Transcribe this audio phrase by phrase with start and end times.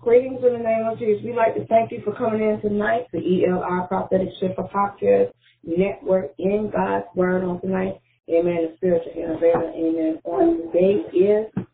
[0.00, 1.24] Greetings in the name of Jesus.
[1.24, 5.32] We'd like to thank you for coming in tonight, the ELR Prophetic Shift Podcast
[5.64, 8.00] Network in God's Word on tonight.
[8.28, 8.68] Amen.
[8.68, 9.72] The spiritual innovator.
[9.74, 10.20] Amen.
[10.24, 11.64] On today is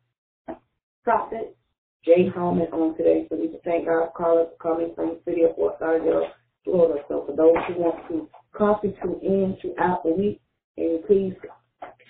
[1.03, 1.57] Prophet
[2.05, 3.27] Jay Holman on today.
[3.29, 6.29] So we just thank God for callers coming from the city of Fort Lauderdale,
[6.65, 7.03] Florida.
[7.09, 10.41] So for those who want to constantly tune in throughout the week,
[10.77, 11.35] and please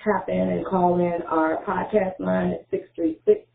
[0.05, 3.49] tap in and call in our podcast line at 636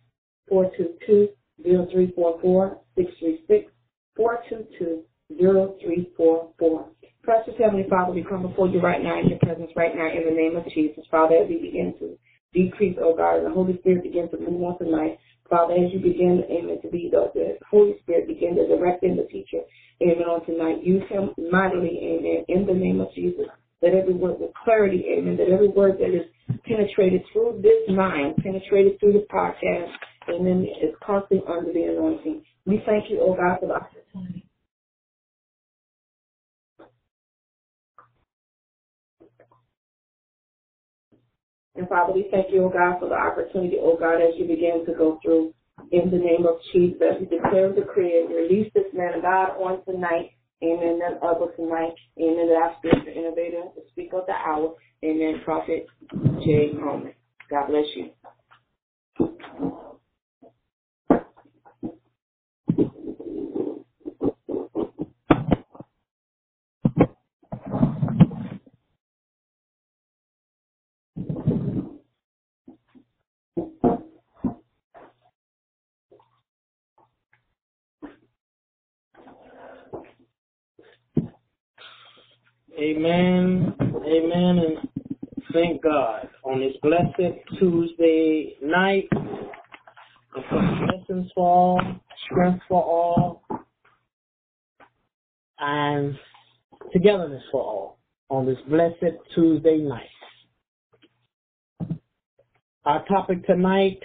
[0.50, 1.30] 422
[1.64, 3.72] 0344 636
[4.16, 5.04] 422
[5.38, 6.90] 0344.
[7.24, 10.26] Precious Heavenly Father, we come before you right now in your presence right now in
[10.26, 11.06] the name of Jesus.
[11.12, 12.18] Father, as we begin to
[12.54, 15.18] decrease, oh God, and the Holy Spirit begin to move on tonight.
[15.50, 19.18] Father, as you begin, amen, to be the, the Holy Spirit begin to direct in
[19.18, 19.60] the teacher,
[20.02, 20.84] amen, on tonight.
[20.84, 23.46] Use him mightily, amen, in the name of Jesus.
[23.82, 26.26] That every word with clarity, amen, that every word that is
[26.66, 29.92] penetrated through this mind, penetrated through the podcast,
[30.30, 32.44] amen, is constantly under the anointing.
[32.66, 34.46] We thank you, oh God, for the opportunity.
[41.76, 44.86] And Father, we thank you, oh God, for the opportunity, oh God, as you begin
[44.86, 45.54] to go through
[45.92, 49.58] in the name of Jesus, we declare and decree and release this man of God
[49.58, 50.32] on tonight.
[50.64, 51.00] Amen.
[51.00, 51.96] That other tonight.
[52.20, 52.48] Amen.
[52.48, 54.76] That our spiritual innovator, the speaker of the hour.
[55.04, 55.42] Amen.
[55.44, 55.88] Prophet
[56.46, 57.14] Jay Holman.
[57.50, 58.12] God bless you.
[82.82, 83.76] Amen.
[83.80, 84.58] Amen.
[84.58, 84.78] And
[85.54, 89.08] thank God on this blessed Tuesday night.
[90.34, 91.82] Blessings for all,
[92.26, 93.44] strength for all,
[95.60, 96.18] and
[96.92, 98.00] togetherness for all
[98.32, 100.10] on this blessed Tuesday night.
[102.86, 104.00] Our topic tonight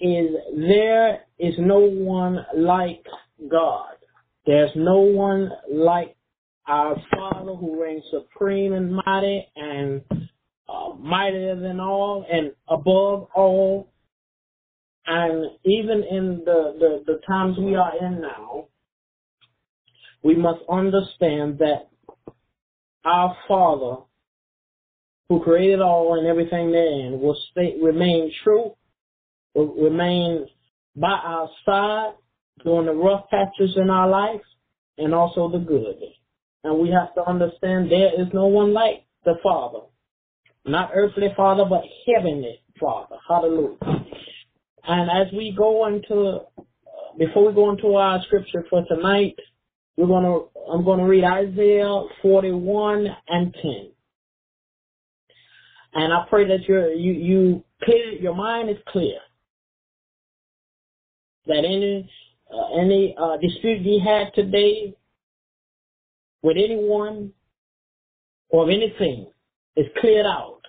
[0.00, 3.04] is there is no one like
[3.48, 3.94] God.
[4.46, 6.15] There's no one like
[6.66, 10.02] our Father who reigns supreme and mighty and
[10.68, 13.88] uh, mightier than all and above all.
[15.06, 18.66] And even in the, the, the times we are in now,
[20.24, 21.88] we must understand that
[23.04, 24.02] our Father
[25.28, 28.72] who created all and everything therein will stay, remain true,
[29.54, 30.46] will remain
[30.96, 32.14] by our side
[32.64, 34.40] during the rough patches in our life
[34.98, 35.96] and also the good.
[36.64, 39.80] And we have to understand there is no one like the Father.
[40.64, 43.16] Not earthly Father, but heavenly Father.
[43.28, 43.78] Hallelujah.
[44.88, 46.40] And as we go into,
[47.18, 49.36] before we go into our scripture for tonight,
[49.96, 50.38] we're gonna,
[50.70, 53.90] I'm gonna read Isaiah 41 and 10.
[55.94, 59.18] And I pray that you're, you, you clear, your mind is clear.
[61.46, 62.10] That any,
[62.52, 64.94] uh, any, uh, dispute you had today
[66.46, 67.32] with anyone
[68.50, 69.26] or anything
[69.74, 70.60] is cleared out,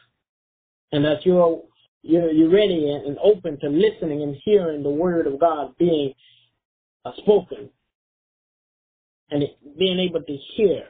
[0.91, 1.61] and that you're
[2.01, 6.13] you're, you're ready and, open to listening and hearing the word of God being
[7.05, 7.69] uh, spoken,
[9.29, 9.43] and
[9.77, 10.85] being able to hear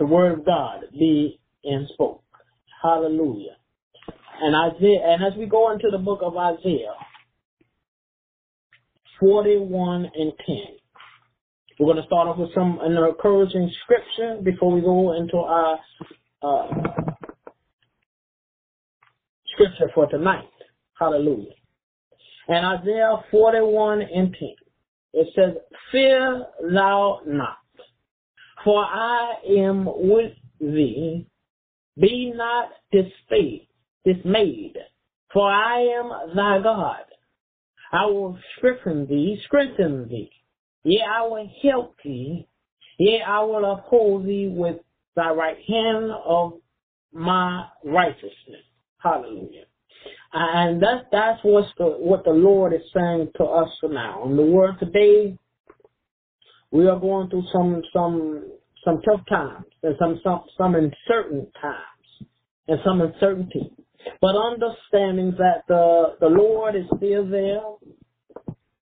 [0.00, 2.24] the word of God be and spoke.
[2.82, 3.56] Hallelujah.
[4.42, 6.94] And Isaiah, and as we go into the book of Isaiah,
[9.20, 10.79] 41 and 10.
[11.80, 15.78] We're going to start off with some an encouraging scripture before we go into our
[16.42, 16.66] uh,
[19.54, 20.44] scripture for tonight.
[20.98, 21.54] Hallelujah.
[22.48, 24.48] And Isaiah 41 and 10.
[25.14, 25.54] It says,
[25.90, 27.56] Fear thou not,
[28.62, 31.26] for I am with thee.
[31.98, 33.68] Be not dismayed,
[34.04, 34.76] dismayed,
[35.32, 37.04] for I am thy God.
[37.90, 40.30] I will strengthen thee, strengthen thee.
[40.84, 42.46] Yea, I will help thee.
[42.98, 44.76] Yea, I will uphold thee with
[45.16, 46.54] thy right hand of
[47.12, 48.64] my righteousness.
[48.98, 49.64] Hallelujah.
[50.32, 54.24] And that's that's what's the, what the Lord is saying to us now.
[54.26, 55.36] In the world today,
[56.70, 58.44] we are going through some some
[58.84, 62.28] some tough times and some some some uncertain times
[62.68, 63.72] and some uncertainty.
[64.20, 67.62] But understanding that the the Lord is still there,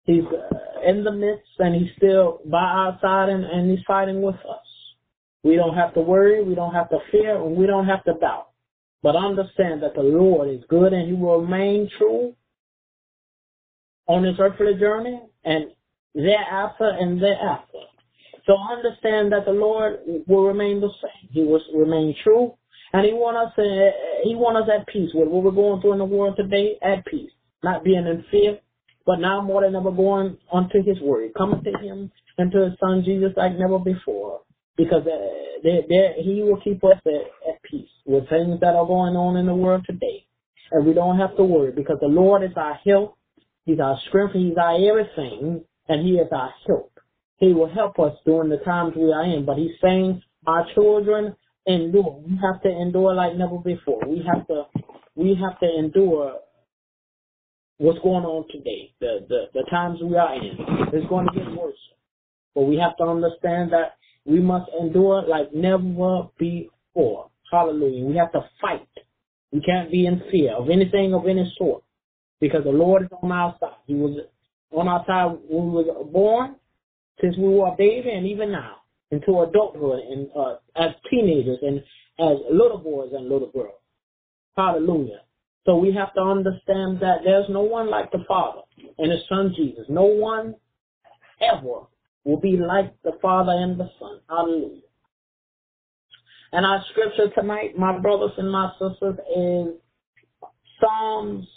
[0.07, 4.21] He's uh, in the midst, and He's still by our side, and, and He's fighting
[4.21, 4.65] with us.
[5.44, 8.13] We don't have to worry, we don't have to fear, and we don't have to
[8.13, 8.48] doubt.
[9.04, 12.33] But understand that the Lord is good, and He will remain true
[14.07, 15.65] on this earthly journey and
[16.15, 17.80] thereafter and thereafter.
[18.45, 21.30] So understand that the Lord will remain the same.
[21.31, 22.54] He will remain true,
[22.94, 23.51] and He want us.
[23.57, 26.77] Uh, he want us at peace with what we're going through in the world today.
[26.81, 27.31] At peace,
[27.62, 28.59] not being in fear,
[29.07, 32.74] but now more than ever going unto His Word, coming to Him and to His
[32.80, 34.42] Son Jesus like never before.
[34.75, 38.86] Because uh, they, they, He will keep us at, at peace with things that are
[38.86, 40.27] going on in the world today,
[40.71, 43.18] and we don't have to worry because the Lord is our help.
[43.65, 44.33] He's our strength.
[44.33, 46.92] He's our everything, and He is our help.
[47.38, 49.45] He will help us during the times we are in.
[49.45, 52.21] But he's saying our children endure.
[52.25, 54.01] We have to endure like never before.
[54.07, 54.63] We have to
[55.15, 56.39] we have to endure
[57.78, 58.92] what's going on today.
[59.00, 60.58] The the, the times we are in.
[60.94, 61.76] It's going to get worse.
[62.56, 67.30] But we have to understand that we must endure like never before.
[67.52, 68.06] Hallelujah.
[68.06, 68.88] We have to fight.
[69.52, 71.84] We can't be in fear of anything of any sort.
[72.40, 73.78] Because the Lord is on our side.
[73.86, 74.20] He was
[74.72, 76.56] on our side when we were born
[77.22, 78.78] since we were a baby and even now
[79.12, 81.80] into adulthood and uh, as teenagers and
[82.20, 83.80] as little boys and little girls.
[84.56, 85.22] Hallelujah.
[85.65, 88.62] So we have to understand that there's no one like the Father
[88.98, 89.86] and His Son Jesus.
[89.89, 90.56] No one
[91.42, 91.81] ever
[92.24, 94.19] will be like the Father and the Son.
[94.30, 94.81] Hallelujah.
[96.54, 99.74] And our scripture tonight, my brothers and my sisters, is
[100.80, 101.48] Psalms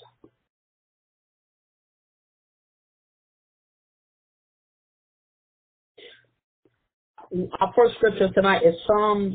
[7.61, 9.35] our first scripture tonight is Psalms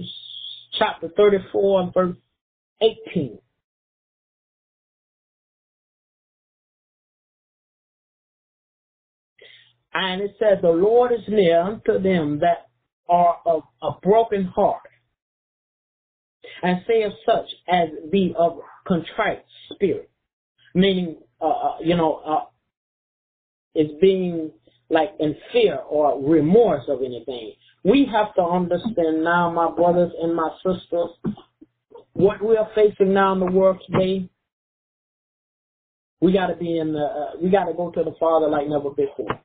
[0.77, 2.17] chapter 34 and verse
[2.81, 3.39] 18.
[9.97, 12.67] And it says, The Lord is near unto them that
[13.07, 14.81] are of a broken heart,
[16.61, 20.09] and say of such as be of contrite spirit.
[20.73, 22.45] Meaning, uh, uh you know, uh,
[23.73, 24.51] is being
[24.89, 27.53] like in fear or remorse of anything.
[27.85, 31.11] We have to understand now, my brothers and my sisters,
[32.11, 34.29] what we are facing now in the world today.
[36.19, 36.99] We got to be in the.
[36.99, 39.39] Uh, we got to go to the Father like never before,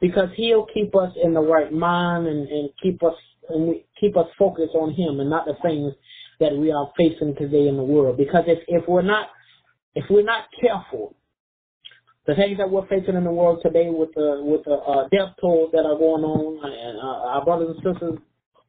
[0.00, 3.14] because He'll keep us in the right mind and, and keep us
[3.48, 5.92] and we, keep us focused on Him and not the things
[6.40, 8.16] that we are facing today in the world.
[8.16, 9.28] Because if if we're not
[9.94, 11.16] if we're not careful,
[12.26, 15.34] the things that we're facing in the world today with the with the uh, death
[15.40, 18.18] tolls that are going on, and uh, our brothers and sisters,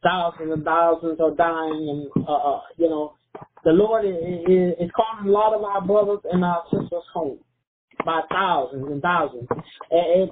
[0.02, 3.14] thousands and thousands are dying, and uh, uh, you know,
[3.64, 7.40] the Lord is, is, is calling a lot of our brothers and our sisters home
[8.06, 9.48] by thousands and thousands,
[9.92, 10.32] and, and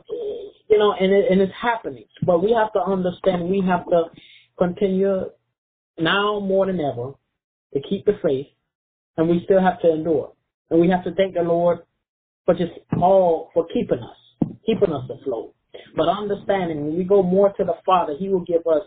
[0.70, 2.06] you know, and it, and it's happening.
[2.26, 4.04] But we have to understand, we have to
[4.58, 5.26] continue
[6.00, 7.14] now more than ever
[7.74, 8.48] to keep the faith,
[9.18, 10.34] and we still have to endure,
[10.70, 11.80] and we have to thank the Lord
[12.46, 12.72] for just
[13.02, 15.54] all for keeping us, keeping us afloat.
[15.96, 18.84] But understanding when we go more to the Father, He will give us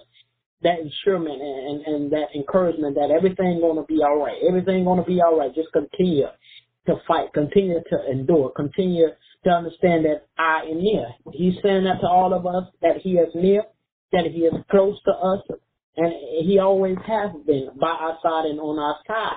[0.62, 4.36] that ensurement and, and, and that encouragement that everything's gonna be all right.
[4.46, 5.54] Everything's gonna be all right.
[5.54, 6.26] Just continue
[6.86, 9.08] to fight, continue to endure, continue
[9.44, 11.08] to understand that I am near.
[11.32, 13.64] He's saying that to all of us that He is near,
[14.12, 15.40] that He is close to us,
[15.96, 16.12] and
[16.44, 19.36] He always has been by our side and on our side.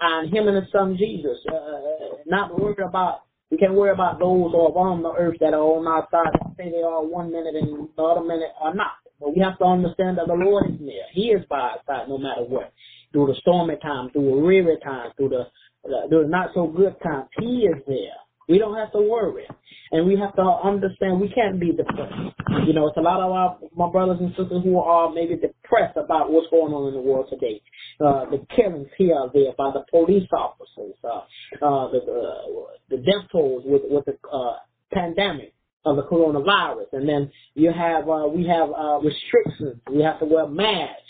[0.00, 4.52] And Him and His Son Jesus, uh, not worried about we can't worry about those
[4.52, 7.56] who are on the earth that are on our side say they are one minute
[7.56, 9.02] and the other minute are not.
[9.18, 11.02] But we have to understand that the Lord is near.
[11.12, 12.72] He is by our side no matter what.
[13.12, 15.46] Through the stormy times, through the weary times, through the,
[15.84, 18.20] the not so good times, He is there.
[18.48, 19.46] We don't have to worry.
[19.92, 22.34] And we have to understand we can't be depressed.
[22.66, 25.96] You know, it's a lot of our, my brothers and sisters who are maybe depressed
[25.96, 27.62] about what's going on in the world today.
[28.00, 31.18] Uh, the killings here or there by the police officers, uh,
[31.64, 34.56] uh, the, uh, the death tolls with, with the, uh,
[34.92, 36.86] pandemic of the coronavirus.
[36.92, 39.80] And then you have, uh, we have, uh, restrictions.
[39.90, 41.02] We have to wear masks.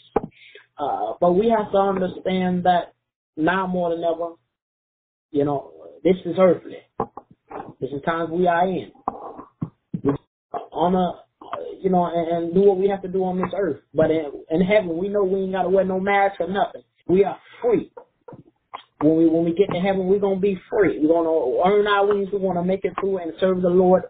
[0.78, 2.94] Uh, but we have to understand that
[3.36, 4.34] now more than ever,
[5.30, 5.72] you know,
[6.02, 6.78] this is earthly.
[7.80, 8.92] This is times we are in.
[10.72, 11.22] On a,
[11.82, 13.80] you know, and, and do what we have to do on this earth.
[13.94, 16.82] But in, in heaven, we know we ain't got to wear no mask or nothing.
[17.06, 17.90] We are free.
[19.00, 20.98] When we when we get to heaven, we're gonna be free.
[21.00, 22.28] We're gonna earn our wings.
[22.32, 24.02] We're gonna make it through and serve the Lord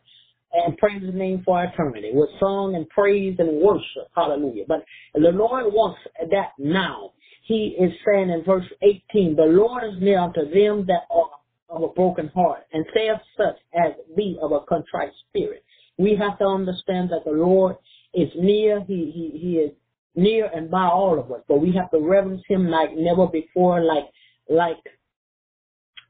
[0.53, 4.09] and praise His name for eternity with song and praise and worship.
[4.17, 4.65] Hallelujah.
[4.67, 4.85] But
[5.15, 7.12] the Lord wants that now.
[7.50, 11.30] He is saying in verse 18, the Lord is near unto them that are
[11.69, 15.64] of a broken heart, and saith such as be of a contrite spirit.
[15.99, 17.75] We have to understand that the Lord
[18.14, 18.85] is near.
[18.85, 19.73] He he he is
[20.14, 23.83] near and by all of us, but we have to reverence Him like never before,
[23.83, 24.07] like
[24.49, 24.85] like,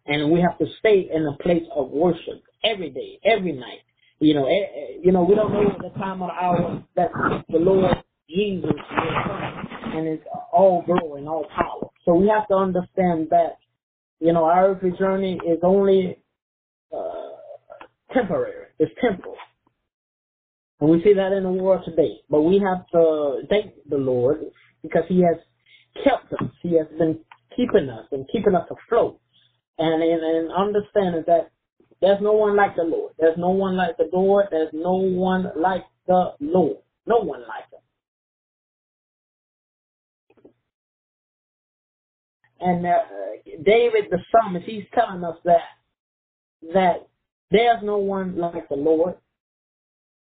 [0.04, 2.42] and we have to stay in a place of worship.
[2.64, 3.80] every day, every night.
[4.18, 7.10] You know, eh, eh, you know, we don't know the time the hour that
[7.48, 7.96] the Lord
[8.28, 9.59] Jesus will come
[9.92, 11.88] and it's all glory and all power.
[12.04, 13.58] So we have to understand that,
[14.20, 16.18] you know, our earthly journey is only
[16.94, 17.30] uh,
[18.12, 18.66] temporary.
[18.78, 19.36] It's temporal.
[20.80, 22.20] And we see that in the world today.
[22.28, 24.40] But we have to thank the Lord
[24.82, 25.36] because He has
[26.02, 26.48] kept us.
[26.62, 27.18] He has been
[27.56, 29.18] keeping us and keeping us afloat.
[29.78, 31.50] And, and, and understanding that
[32.00, 33.12] there's no one like the Lord.
[33.18, 34.46] There's no one like the Lord.
[34.50, 36.78] There's no one like the Lord.
[37.06, 37.69] No one like
[42.60, 42.98] And uh,
[43.64, 45.60] David the psalmist, he's telling us that
[46.74, 47.08] that
[47.50, 49.14] there's no one like the Lord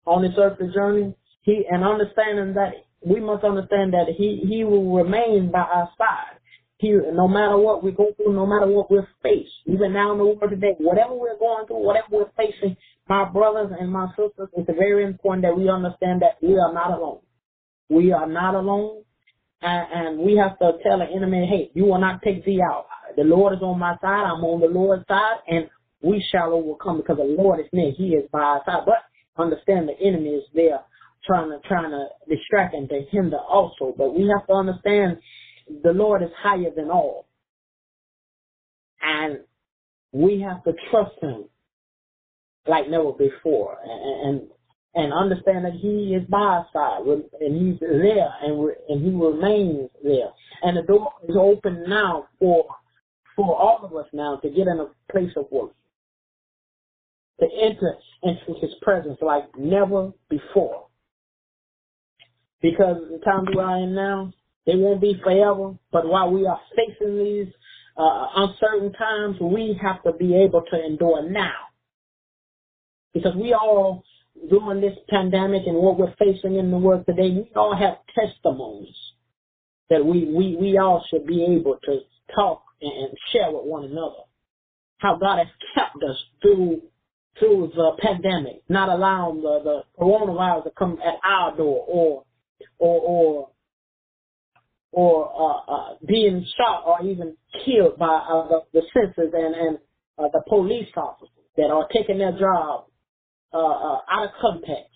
[0.06, 1.16] on this earthly journey.
[1.42, 2.74] He and understanding that
[3.06, 6.38] we must understand that he he will remain by our side.
[6.78, 10.18] He, no matter what we go through, no matter what we're faced, even now in
[10.18, 12.78] the world today, whatever we're going through, whatever we're facing,
[13.10, 16.98] my brothers and my sisters, it's very important that we understand that we are not
[16.98, 17.20] alone.
[17.90, 19.04] We are not alone,
[19.62, 22.88] and, and we have to tell the enemy, hey, you will not take thee out.
[23.18, 24.26] The Lord is on my side.
[24.26, 25.70] I'm on the Lord's side, and
[26.02, 27.92] we shall overcome because the Lord is near.
[27.92, 28.84] He is by our side.
[28.86, 28.98] But
[29.42, 30.80] understand the enemy is there
[31.26, 33.94] trying to trying to distract and to hinder also.
[33.98, 35.18] But we have to understand
[35.84, 37.28] the Lord is higher than all.
[39.02, 39.40] And
[40.12, 41.46] we have to trust him
[42.68, 44.48] like never before and, and,
[44.96, 47.02] and understand that he is by our side
[47.40, 50.30] and he's there and, and he remains there.
[50.64, 52.66] And the door is open now for,
[53.36, 55.76] for all of us now to get in a place of worship,
[57.40, 60.88] To enter into his presence like never before.
[62.62, 64.34] Because the time we are in now,
[64.66, 65.76] they won't be forever.
[65.92, 67.48] But while we are facing these
[67.98, 71.54] uh, uncertain times, we have to be able to endure now.
[73.14, 74.04] Because we all,
[74.50, 78.96] during this pandemic and what we're facing in the world today, we all have testimonies
[79.90, 82.00] that we, we, we all should be able to
[82.36, 84.24] talk and share with one another.
[84.98, 86.82] How God has kept us through
[87.40, 92.24] through the pandemic, not allowing the, the coronavirus to come at our door or
[92.78, 93.50] or or
[94.92, 99.78] or uh, uh, being shot or even killed by uh, the, the censors and, and
[100.18, 102.86] uh, the police officers that are taking their job
[103.54, 104.90] uh, uh, out of context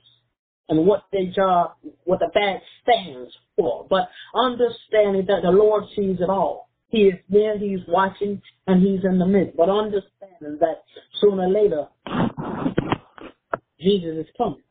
[0.69, 1.71] and what their job,
[2.05, 3.85] what the badge stands for.
[3.89, 6.69] But understanding that the Lord sees it all.
[6.87, 9.57] He is there, He's watching, and He's in the midst.
[9.57, 10.83] But understanding that
[11.19, 11.87] sooner or later,
[13.79, 14.61] Jesus is coming.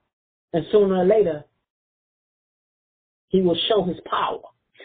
[0.53, 1.45] And sooner or later,
[3.29, 4.41] He will show His power.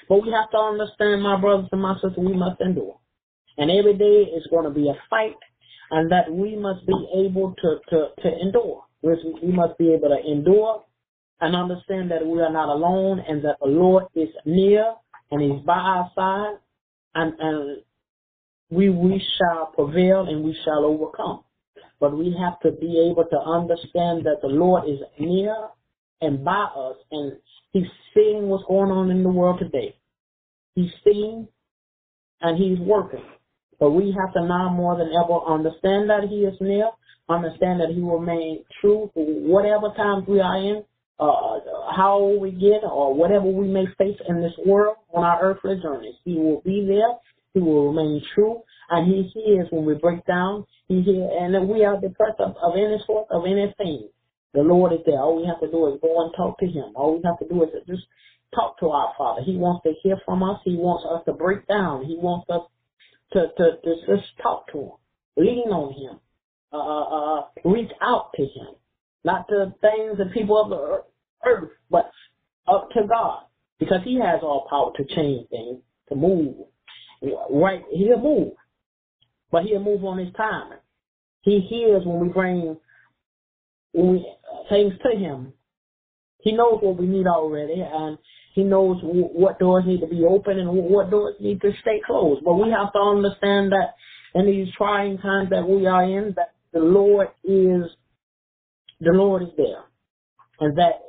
[0.09, 2.97] But we have to understand, my brothers and my sisters, we must endure.
[3.57, 5.35] And every day is going to be a fight,
[5.91, 8.83] and that we must be able to, to, to endure.
[9.01, 10.83] We must be able to endure
[11.39, 14.95] and understand that we are not alone and that the Lord is near
[15.31, 16.57] and He's by our side,
[17.15, 17.77] and, and
[18.69, 21.43] we, we shall prevail and we shall overcome.
[21.99, 25.55] But we have to be able to understand that the Lord is near
[26.21, 27.33] and by us, and
[27.73, 29.95] He's seeing what's going on in the world today.
[30.75, 31.47] He's seeing
[32.41, 33.23] and He's working.
[33.79, 36.89] But we have to now more than ever understand that He is near,
[37.29, 40.83] understand that He will remain true for whatever times we are in,
[41.19, 41.59] uh,
[41.95, 45.79] how old we get, or whatever we may face in this world on our earthly
[45.81, 46.15] journeys.
[46.23, 47.17] He will be there.
[47.53, 50.65] He will remain true, and He hears when we break down.
[50.87, 54.09] He hears, and if we are depressed of, of any sort of anything,
[54.53, 55.19] the Lord is there.
[55.19, 56.93] All we have to do is go and talk to Him.
[56.95, 58.03] All we have to do is just
[58.55, 59.41] talk to our Father.
[59.43, 60.59] He wants to hear from us.
[60.63, 62.05] He wants us to break down.
[62.05, 62.61] He wants us
[63.33, 64.91] to, to, to just talk to Him,
[65.35, 66.19] lean on Him,
[66.73, 68.75] uh, uh, uh, reach out to Him.
[69.23, 72.11] Not to things and people of the earth, but
[72.67, 73.43] up to God.
[73.79, 76.55] Because He has all power to change things, to move.
[77.49, 78.53] Right, He'll move.
[79.51, 80.73] But He'll move on His time.
[81.41, 82.77] He hears when we bring
[83.93, 84.33] when we,
[84.69, 85.53] things to Him.
[86.39, 88.17] He knows what we need already, and
[88.53, 92.43] He knows what doors need to be open and what doors need to stay closed.
[92.43, 93.95] But we have to understand that
[94.35, 97.89] in these trying times that we are in, that the Lord is
[98.99, 99.83] the Lord is there,
[100.59, 101.01] and that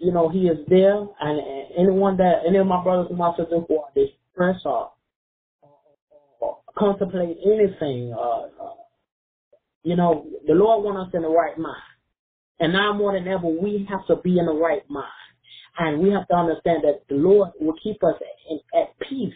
[0.00, 1.40] you know He is there, and
[1.78, 4.90] anyone that any of my brothers and my sisters who are distressed or,
[6.40, 8.74] or contemplate anything, uh, uh,
[9.82, 11.76] you know, the Lord wants us in the right mind.
[12.58, 15.06] And now more than ever, we have to be in the right mind.
[15.78, 18.14] And we have to understand that the Lord will keep us
[18.50, 19.34] in, at peace.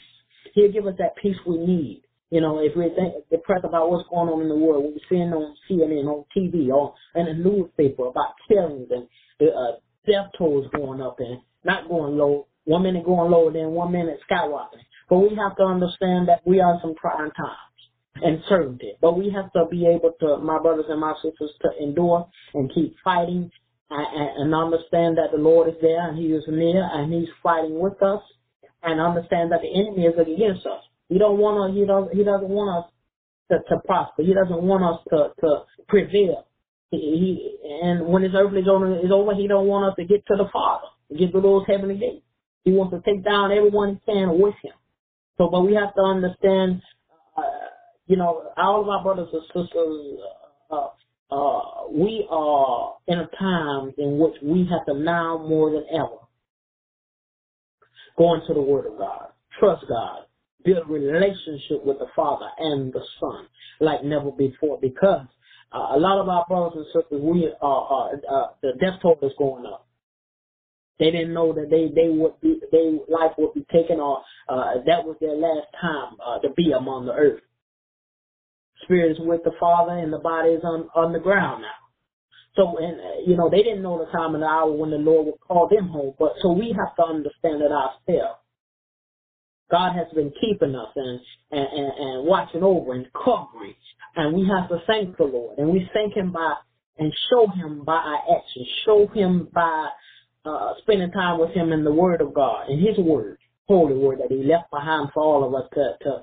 [0.55, 2.03] He'll give us that peace we need.
[2.31, 5.09] You know, if we're think, depressed about what's going on in the world, what we're
[5.09, 9.09] seeing on CNN, on TV, or in the newspaper about killings and
[9.43, 12.47] uh, death tolls going up and not going low.
[12.65, 14.87] One minute going lower, then one minute skyrocketing.
[15.09, 17.81] But we have to understand that we are in some trying times
[18.23, 18.93] and certainty.
[19.01, 22.73] But we have to be able to, my brothers and my sisters, to endure and
[22.73, 23.51] keep fighting
[23.91, 27.79] and, and understand that the Lord is there and He is near and He's fighting
[27.79, 28.23] with us
[28.83, 30.83] and understand that the enemy is against us.
[31.11, 31.76] He don't want us.
[31.76, 32.17] He doesn't.
[32.17, 32.90] He doesn't want us
[33.50, 34.23] to, to prosper.
[34.23, 36.47] He doesn't want us to to prevail.
[36.90, 40.25] He, he and when his earthly journey is over, he don't want us to get
[40.26, 40.87] to the Father,
[41.19, 42.25] get to those heavenly gates.
[42.64, 44.73] He wants to take down everyone he can with him.
[45.37, 46.83] So, but we have to understand,
[47.37, 47.43] uh,
[48.07, 50.21] you know, all of our brothers and sisters,
[50.71, 50.88] uh,
[51.31, 56.19] uh, we are in a time in which we have to now more than ever
[58.19, 60.25] go into the Word of God, trust God,
[60.64, 63.47] build relationship with the Father and the Son
[63.81, 65.26] like never before because
[65.73, 69.19] uh, a lot of our brothers and sisters, we are, uh, uh, the death toll
[69.23, 69.87] is going up.
[70.99, 74.75] They didn't know that they they would be their life would be taken or uh,
[74.85, 77.40] that was their last time uh, to be among the earth.
[78.83, 81.81] Spirit is with the Father and the body is on on the ground now.
[82.55, 84.99] So and uh, you know they didn't know the time and the hour when the
[84.99, 86.14] Lord would call them home.
[86.19, 88.40] But so we have to understand that ourselves.
[89.71, 93.75] God has been keeping us and, and, and, and watching over and covering.
[94.17, 95.59] And we have to thank the Lord.
[95.59, 96.55] And we thank Him by
[96.99, 98.69] and show Him by our actions.
[98.85, 99.89] Show Him by
[100.45, 104.19] uh, spending time with Him in the Word of God, in His Word, Holy Word
[104.19, 106.23] that He left behind for all of us to to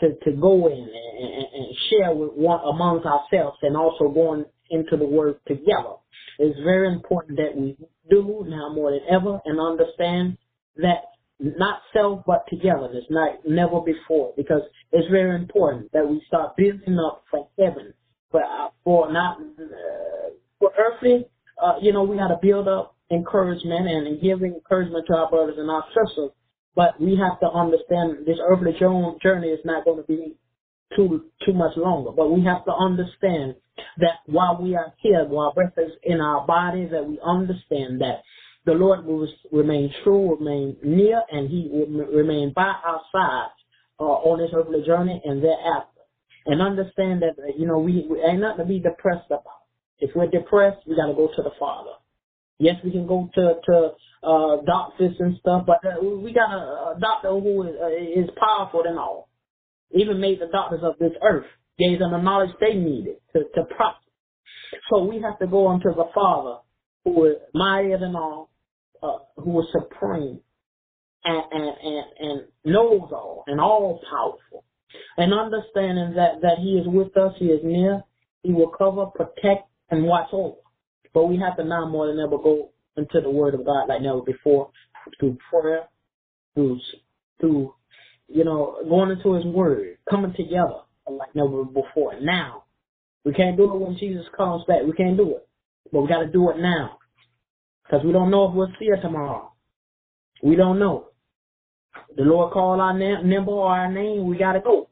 [0.00, 4.44] to, to go in and, and, and share with one amongst ourselves, and also going
[4.70, 5.94] into the Word together.
[6.38, 7.76] It's very important that we
[8.08, 10.38] do now more than ever and understand
[10.76, 11.02] that
[11.40, 16.98] not self but togetherness, not never before, because it's very important that we start building
[16.98, 17.94] up for heaven,
[18.30, 21.26] for uh, for not uh, for earthly.
[21.62, 25.56] Uh, you know, we got to build up encouragement and giving encouragement to our brothers
[25.58, 26.30] and our sisters,
[26.74, 30.34] but we have to understand this earthly journey is not going to be
[30.96, 32.10] too too much longer.
[32.10, 33.54] But we have to understand
[33.98, 38.22] that while we are here, while breath is in our bodies, that we understand that
[38.64, 43.48] the Lord will remain true, remain near, and He will remain by our side
[44.00, 46.00] uh, on this earthly journey and thereafter.
[46.46, 49.44] And understand that you know we, we ain't nothing to be depressed about.
[50.00, 51.90] If we're depressed, we got to go to the Father.
[52.58, 53.92] Yes, we can go to to
[54.22, 58.30] uh, doctors and stuff, but uh, we got a, a doctor who is, uh, is
[58.38, 59.28] powerful than all.
[59.92, 61.46] Even made the doctors of this earth,
[61.78, 64.00] gave them the knowledge they needed to to prosper.
[64.90, 66.58] So we have to go unto the Father,
[67.14, 68.50] who is mightier than all,
[69.02, 70.40] uh, who is supreme
[71.24, 74.64] and, and, and, and knows all and all powerful.
[75.16, 78.02] And understanding that, that he is with us, he is near,
[78.42, 80.56] he will cover, protect, and watch over.
[81.12, 84.02] But we have to now more than ever go into the word of God like
[84.02, 84.70] never before,
[85.18, 85.84] through prayer,
[86.54, 86.78] through,
[87.40, 87.74] through,
[88.28, 92.20] you know, going into his word, coming together like never before.
[92.20, 92.64] Now,
[93.24, 94.82] we can't do it when Jesus comes back.
[94.84, 95.48] We can't do it.
[95.92, 96.97] But we got to do it now.
[97.88, 99.52] Because we don't know if we'll see her tomorrow.
[100.42, 101.08] We don't know.
[102.16, 104.88] The Lord called our name, or our name, we gotta go.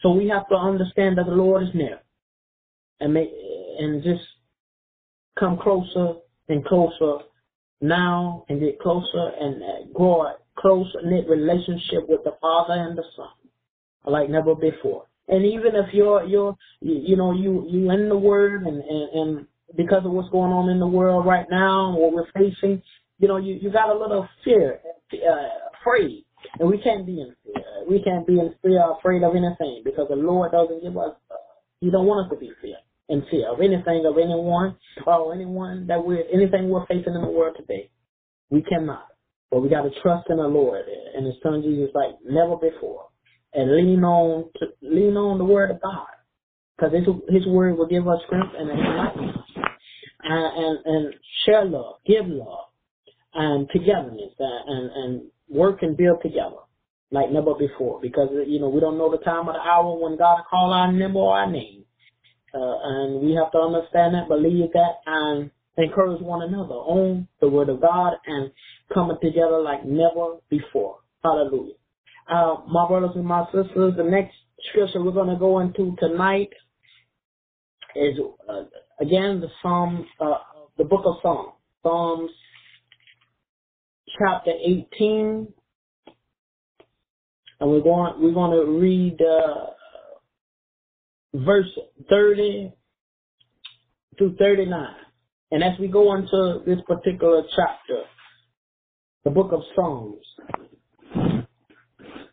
[0.00, 2.00] So we have to understand that the Lord is near.
[3.00, 3.30] And make,
[3.78, 4.22] and just
[5.38, 6.14] come closer
[6.48, 7.18] and closer
[7.80, 13.04] now and get closer and grow a close knit relationship with the Father and the
[13.16, 13.28] Son
[14.04, 15.04] like never before.
[15.28, 19.46] And even if you're you're you know you you in the Word and and, and
[19.76, 22.82] because of what's going on in the world right now, what we're facing,
[23.18, 24.80] you know, you, you got a little fear,
[25.12, 25.48] uh,
[25.80, 26.24] afraid.
[26.58, 27.64] And we can't be in fear.
[27.88, 31.14] We can't be in fear or afraid of anything because the Lord doesn't give us,
[31.30, 31.34] uh,
[31.80, 32.76] He don't want us to be fear
[33.08, 37.28] in fear of anything, of anyone, or anyone that we're, anything we're facing in the
[37.28, 37.90] world today.
[38.50, 39.06] We cannot.
[39.50, 43.06] But we got to trust in the Lord and His Son Jesus like never before,
[43.52, 46.06] and lean on to lean on the Word of God,
[46.76, 49.49] because His His Word will give us strength and enlighten us
[50.22, 52.66] and, and, and share love, give love,
[53.34, 56.62] and togetherness, and, and, and work and build together
[57.10, 58.00] like never before.
[58.00, 60.92] Because you know we don't know the time or the hour when God call our
[60.92, 61.84] name or our name,
[62.54, 67.48] uh, and we have to understand that, believe that, and encourage one another on the
[67.48, 68.50] Word of God and
[68.92, 70.98] coming together like never before.
[71.22, 71.74] Hallelujah.
[72.30, 74.34] Uh, my brothers and my sisters, the next
[74.68, 76.50] scripture we're going to go into tonight
[77.96, 78.62] is uh,
[79.00, 80.34] again the Psalm, uh,
[80.78, 82.30] the book of Psalms, Psalms
[84.18, 85.48] chapter 18,
[87.60, 89.70] and we're going we're going to read uh,
[91.34, 91.68] verse
[92.08, 92.72] 30
[94.18, 94.86] through 39.
[95.52, 98.02] And as we go into this particular chapter,
[99.24, 100.24] the book of Psalms,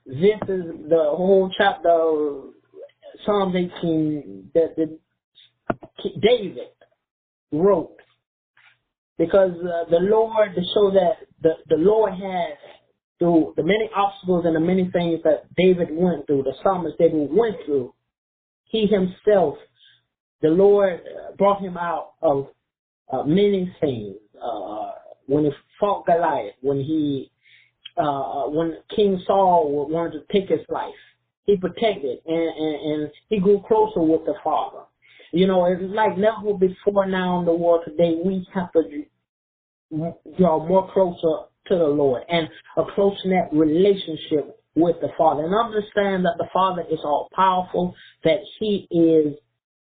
[0.06, 1.90] this is the whole chapter,
[3.26, 5.00] Psalms 18, that, that
[6.22, 6.68] David
[7.52, 7.96] wrote.
[9.18, 12.58] Because uh, the Lord, to show that the, the Lord has,
[13.20, 17.30] through the many obstacles and the many things that David went through, the psalmist David
[17.32, 17.94] went through,
[18.66, 19.56] he himself,
[20.42, 21.02] the Lord
[21.38, 22.48] brought him out of
[23.12, 24.18] uh, many things.
[24.42, 24.92] Uh,
[25.26, 27.32] when he fought Goliath, when he,
[27.98, 30.94] uh, when King Saul wanted to take his life,
[31.46, 34.84] he protected and, and, and he grew closer with the Father.
[35.32, 39.06] You know, it's like never before now in the world today, we have to
[40.38, 43.18] draw more closer to the Lord and a close
[43.52, 45.44] relationship with the Father.
[45.44, 49.36] And understand that the Father is all powerful, that He is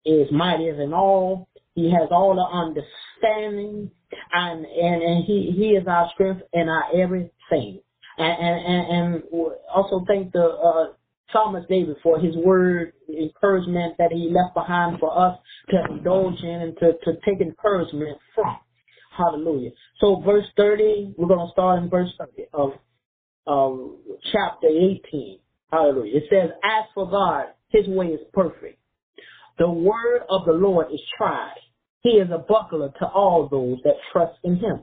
[0.05, 1.49] is mightier than all.
[1.75, 3.91] He has all the understanding
[4.33, 7.81] and and, and he, he is our strength and our everything.
[8.19, 9.23] And and, and
[9.75, 10.93] also thank the uh,
[11.33, 15.39] psalmist David for his word encouragement that he left behind for us
[15.71, 18.57] to indulge in and to, to take encouragement from.
[19.17, 19.71] Hallelujah.
[20.01, 22.73] So verse 30, we're going to start in verse 30 of,
[23.47, 23.91] of
[24.33, 25.39] chapter 18.
[25.71, 26.17] Hallelujah.
[26.17, 28.79] It says, As for God, his way is perfect.
[29.59, 31.59] The word of the Lord is tried.
[32.03, 34.83] He is a buckler to all those that trust in him.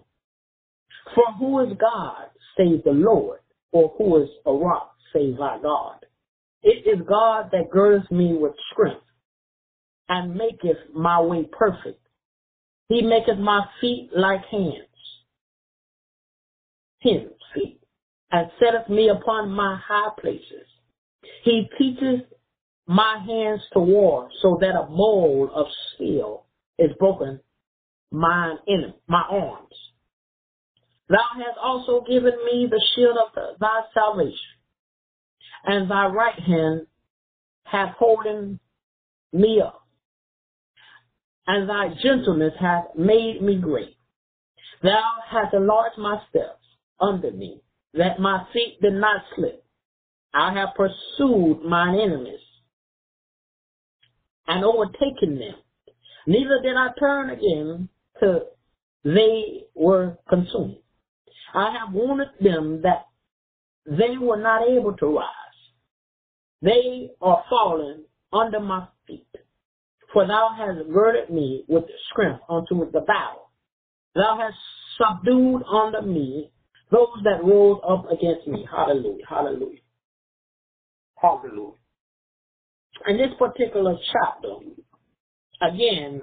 [1.15, 3.39] For who is God save the Lord,
[3.71, 6.05] or who is a rock save our God?
[6.63, 9.03] It is God that girds me with strength
[10.09, 11.99] and maketh my way perfect.
[12.89, 14.87] He maketh my feet like hands,
[16.99, 17.21] his
[17.53, 17.79] feet,
[18.31, 20.65] and setteth me upon my high places.
[21.43, 22.25] He teacheth
[22.87, 26.45] my hands to war, so that a mold of steel
[26.79, 27.41] is broken
[28.11, 29.73] mine in my arms.
[31.09, 34.37] Thou hast also given me the shield of the, thy salvation,
[35.67, 36.87] and thy right hand
[37.65, 38.59] hath holden
[39.31, 39.87] me up
[41.47, 43.95] and thy gentleness hath made me great.
[44.83, 46.63] Thou hast enlarged my steps
[46.99, 47.61] under me,
[47.93, 49.63] that my feet did not slip.
[50.33, 52.39] I have pursued mine enemies
[54.45, 55.55] and overtaken them.
[56.27, 58.41] Neither did I turn again till
[59.03, 60.77] they were consumed.
[61.53, 63.05] I have warned them that
[63.85, 65.46] they were not able to rise.
[66.61, 69.27] They are fallen under my feet.
[70.13, 73.51] For thou hast girded me with strength unto the battle.
[74.15, 74.57] Thou hast
[74.97, 76.51] subdued under me
[76.91, 78.65] those that rose up against me.
[78.69, 79.25] Hallelujah.
[79.27, 79.79] Hallelujah.
[81.21, 81.73] Hallelujah.
[83.07, 84.55] In this particular chapter,
[85.61, 86.21] again,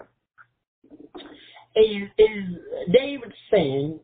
[1.77, 2.57] is, is
[2.93, 4.01] David saying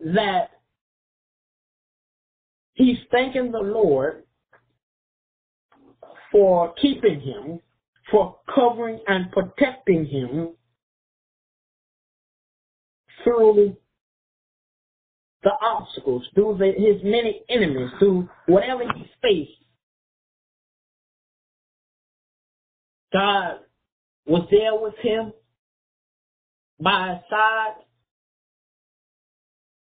[0.00, 0.50] that
[2.74, 4.24] he's thanking the Lord
[6.32, 7.60] for keeping him
[8.10, 10.54] for covering and protecting him
[13.22, 13.76] through
[15.42, 19.50] the obstacles, through the, his many enemies, through whatever he faced.
[23.12, 23.60] God
[24.26, 25.32] was there with him
[26.80, 27.74] by his side,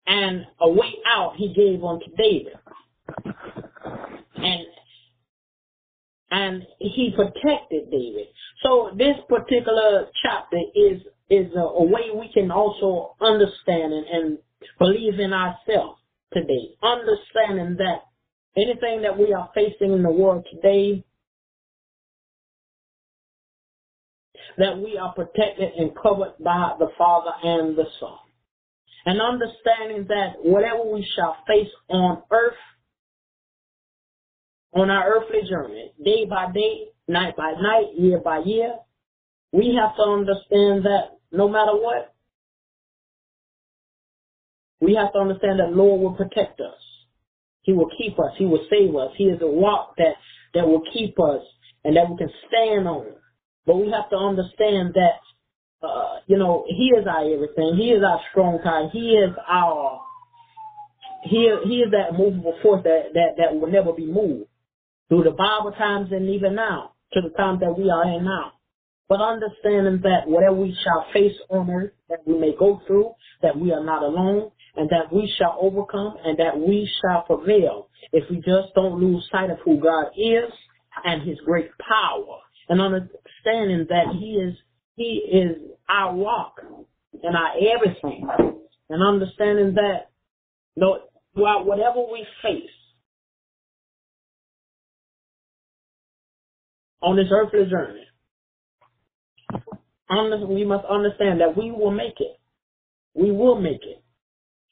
[0.06, 2.54] and a way out he gave unto David.
[4.36, 4.66] And
[6.32, 8.28] and he protected David.
[8.64, 14.38] So this particular chapter is is a, a way we can also understand and, and
[14.80, 16.00] believe in ourselves
[16.34, 16.76] today.
[16.82, 18.04] Understanding that
[18.56, 21.04] anything that we are facing in the world today,
[24.58, 28.18] that we are protected and covered by the Father and the Son.
[29.06, 32.56] And understanding that whatever we shall face on earth
[34.74, 38.76] on our earthly journey, day by day, night by night, year by year,
[39.52, 42.14] we have to understand that no matter what,
[44.80, 46.76] we have to understand that Lord will protect us.
[47.62, 48.32] He will keep us.
[48.38, 49.12] He will save us.
[49.18, 50.16] He is a rock that,
[50.54, 51.42] that will keep us
[51.84, 53.08] and that we can stand on.
[53.66, 57.76] But we have to understand that, uh, you know, He is our everything.
[57.76, 58.90] He is our strong tie.
[58.94, 60.02] He is our,
[61.24, 64.47] He, he is that movable force that, that, that will never be moved
[65.10, 68.54] through the Bible times and even now, to the time that we are in now.
[69.10, 73.58] But understanding that whatever we shall face on earth, that we may go through, that
[73.58, 78.30] we are not alone, and that we shall overcome, and that we shall prevail if
[78.30, 80.52] we just don't lose sight of who God is
[81.06, 82.40] and His great power
[82.70, 84.56] and understanding that He is
[84.96, 86.62] He is our rock
[87.24, 88.28] and our everything,
[88.90, 90.10] and understanding that
[90.76, 91.02] Lord,
[91.34, 92.70] throughout whatever we face
[97.02, 98.04] on this earthly journey,
[100.48, 102.40] we must understand that we will make it.
[103.14, 104.04] We will make it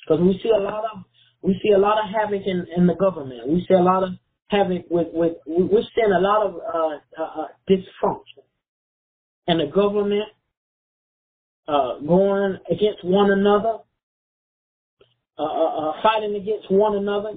[0.01, 1.03] because we see a lot of
[1.41, 3.47] we see a lot of havoc in, in the government.
[3.47, 4.09] We see a lot of
[4.47, 8.45] havoc with with we're seeing a lot of uh, uh, uh, dysfunction
[9.47, 10.29] and the government
[11.67, 13.79] uh, going against one another,
[15.37, 17.33] uh, uh, fighting against one another,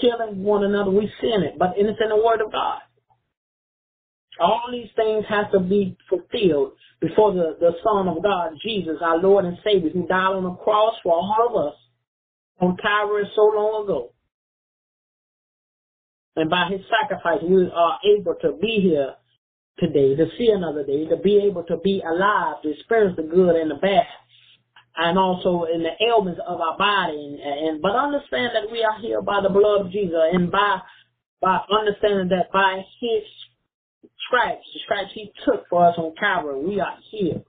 [0.00, 0.90] killing one another.
[0.90, 2.80] We're seeing it, but it's in the Word of God.
[4.40, 9.18] All these things have to be fulfilled before the, the Son of God, Jesus, our
[9.18, 11.78] Lord and Savior, who died on the cross for all of us
[12.60, 14.12] on Calvary so long ago.
[16.36, 19.14] And by his sacrifice, we are able to be here
[19.78, 23.54] today, to see another day, to be able to be alive, to experience the good
[23.54, 24.06] and the bad,
[24.96, 27.38] and also in the ailments of our body.
[27.42, 30.78] And, and but understand that we are here by the blood of Jesus, and by
[31.40, 33.22] by understanding that by his
[34.26, 37.42] stripes, the stripes he took for us on Calvary, we are here.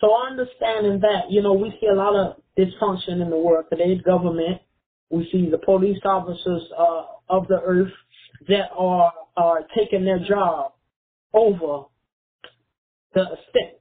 [0.00, 3.66] So understanding that, you know, we see a lot of dysfunction in the world.
[3.70, 4.60] Today's government,
[5.10, 7.92] we see the police officers uh, of the earth
[8.48, 10.72] that are are taking their job
[11.32, 11.84] over
[13.14, 13.78] the state.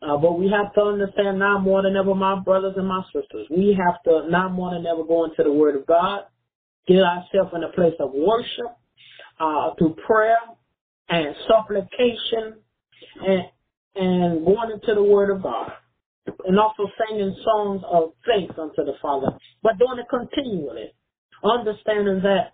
[0.00, 3.46] Uh, but we have to understand now more than ever, my brothers and my sisters,
[3.50, 6.22] we have to now more than ever go into the Word of God,
[6.86, 8.77] get ourselves in a place of worship,
[9.40, 10.36] uh, through prayer
[11.08, 12.60] and supplication,
[13.20, 13.42] and
[13.94, 15.72] and going into the Word of God
[16.46, 19.28] and also singing songs of thanks unto the Father,
[19.62, 20.92] but doing it continually,
[21.44, 22.52] understanding that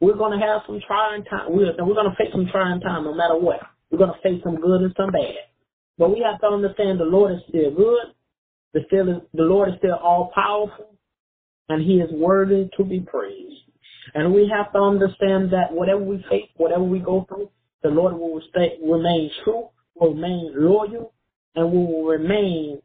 [0.00, 1.46] we're going to have some trying time.
[1.50, 3.60] We're, we're going to face some trying time no matter what.
[3.90, 5.48] We're going to face some good and some bad.
[5.98, 8.12] But we have to understand the Lord is still good.
[8.74, 10.94] The, still the Lord is still all powerful,
[11.68, 13.54] and He is worthy to be praised.
[14.14, 17.50] And we have to understand that whatever we face, whatever we go through,
[17.82, 21.12] the Lord will stay, remain true, will remain loyal,
[21.54, 22.80] and will remain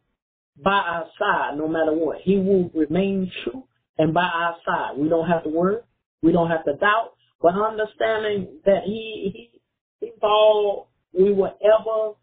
[0.63, 2.19] by our side no matter what.
[2.21, 3.63] He will remain true
[3.97, 4.97] and by our side.
[4.97, 5.77] We don't have to worry.
[6.21, 9.61] We don't have to doubt, but understanding that he, he,
[9.99, 12.13] he's all we will ever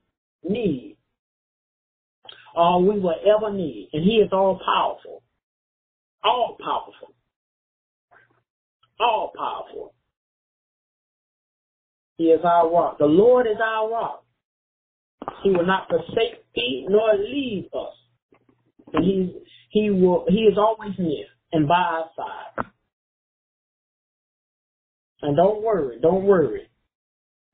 [0.55, 0.97] need.
[2.55, 3.91] All we will ever need.
[3.93, 5.23] And he is all powerful.
[6.23, 7.15] All powerful.
[9.01, 9.95] All powerful.
[12.17, 12.99] He is our rock.
[12.99, 14.25] The Lord is our rock.
[15.43, 17.95] He will not forsake thee nor leave us
[18.93, 19.31] and he's
[19.71, 22.67] he will he is always near and by our side.
[25.23, 26.69] And don't worry, don't worry.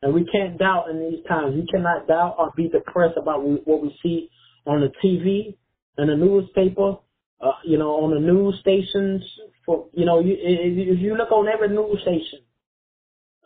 [0.03, 1.55] And we can't doubt in these times.
[1.55, 4.29] We cannot doubt or be depressed about what we see
[4.67, 5.57] on the TV
[5.97, 6.97] and the newspaper,
[7.45, 9.23] uh, you know, on the news stations.
[9.67, 12.41] For you know, you, if you look on every news station,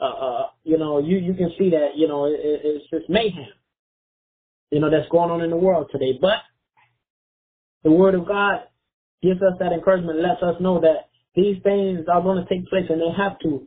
[0.00, 3.48] uh, uh, you know, you you can see that you know it, it's just mayhem.
[4.70, 6.18] You know that's going on in the world today.
[6.20, 6.38] But
[7.82, 8.62] the Word of God
[9.22, 12.86] gives us that encouragement, lets us know that these things are going to take place
[12.88, 13.66] and they have to.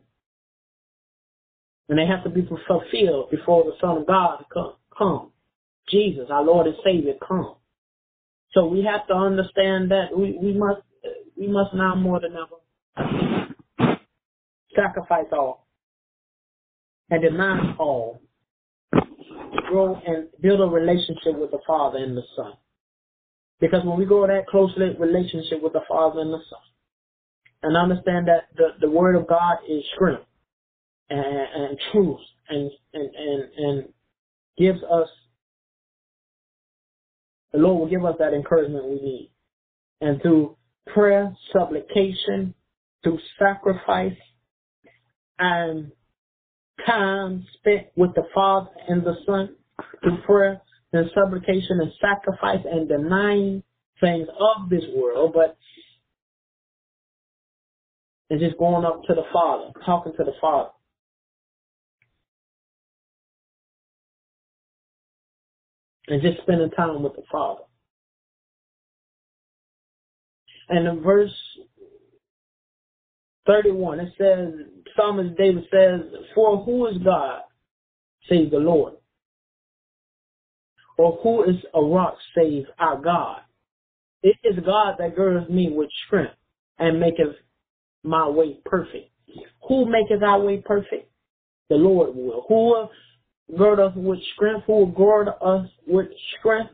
[1.90, 4.74] And they have to be fulfilled before the Son of God come.
[4.98, 5.32] come.
[5.90, 7.56] Jesus, our Lord and Savior, come.
[8.54, 10.82] So we have to understand that we, we must
[11.38, 13.48] we must now more than ever.
[14.76, 15.68] Sacrifice all.
[17.10, 18.22] And deny all.
[18.94, 22.54] To grow and build a relationship with the Father and the Son.
[23.60, 26.60] Because when we go that closely relationship with the Father and the Son,
[27.64, 30.26] and understand that the, the Word of God is strength
[31.10, 33.90] and, and truth and, and, and, and
[34.58, 35.08] gives us,
[37.54, 39.32] the Lord will give us that encouragement we need.
[40.00, 40.58] And through
[40.94, 42.54] prayer, supplication,
[43.04, 44.18] through sacrifice,
[45.40, 45.92] and
[46.86, 49.56] time spent with the Father and the Son,
[50.04, 50.62] through prayer,
[50.94, 53.64] and supplication and sacrifice and denying
[54.00, 55.58] things of this world, but
[58.30, 60.70] and just going up to the Father, talking to the Father.
[66.12, 67.62] And just spending time with the Father.
[70.70, 71.32] And in verse
[73.48, 74.54] 31, it says,
[74.96, 76.02] Psalmist David says,
[76.36, 77.42] For who is God,
[78.30, 78.94] save the Lord?
[81.02, 83.42] or who is a rock save our God?
[84.22, 86.36] It is God that girdeth me with strength
[86.78, 87.36] and maketh
[88.04, 89.10] my way perfect.
[89.68, 91.10] Who maketh our way perfect?
[91.70, 92.46] The Lord will.
[92.48, 92.88] Who
[93.58, 94.64] gird us with strength?
[94.68, 96.08] Who will gird us with
[96.40, 96.72] strength?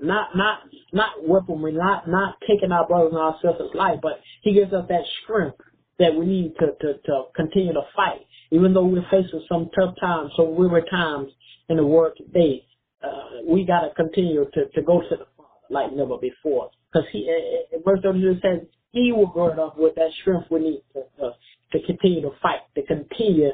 [0.00, 0.60] Not not
[0.92, 4.86] not weaponry, not not taking our brothers and our sisters' life, but He gives us
[4.88, 5.58] that strength
[5.98, 8.20] that we need to to, to continue to fight,
[8.52, 11.32] even though we're facing some tough times, some weary times
[11.68, 12.64] in the world today.
[13.02, 17.08] Uh, we got to continue to to go to the Father like never before, because
[17.12, 21.02] He, uh, verse 32 says, He will gird us with that strength we need to
[21.18, 21.30] to,
[21.72, 23.50] to continue to fight, to continue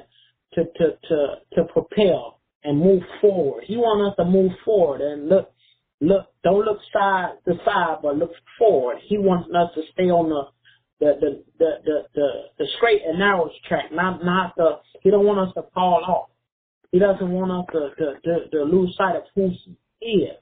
[0.54, 3.64] to to to to propel and move forward.
[3.66, 5.52] He wants us to move forward and look
[6.00, 8.98] look don't look side to side but look forward.
[9.06, 10.44] He wants us to stay on the
[11.00, 15.26] the the the the, the, the straight and narrow track, not not the he don't
[15.26, 16.30] want us to fall off.
[16.92, 19.50] He doesn't want us to to, to, to lose sight of who
[20.00, 20.38] he is.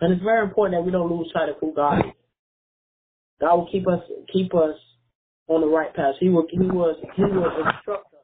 [0.00, 2.12] And it's very important that we don't lose sight of who God is.
[3.40, 4.00] God will keep us
[4.32, 4.76] keep us
[5.48, 6.14] on the right path.
[6.20, 8.15] He will he was he will instruct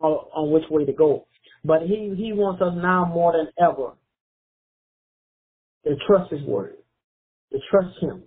[0.00, 1.26] on, which way to go.
[1.64, 3.92] But he he wants us now more than ever
[5.84, 6.76] to trust his word,
[7.52, 8.22] to trust him,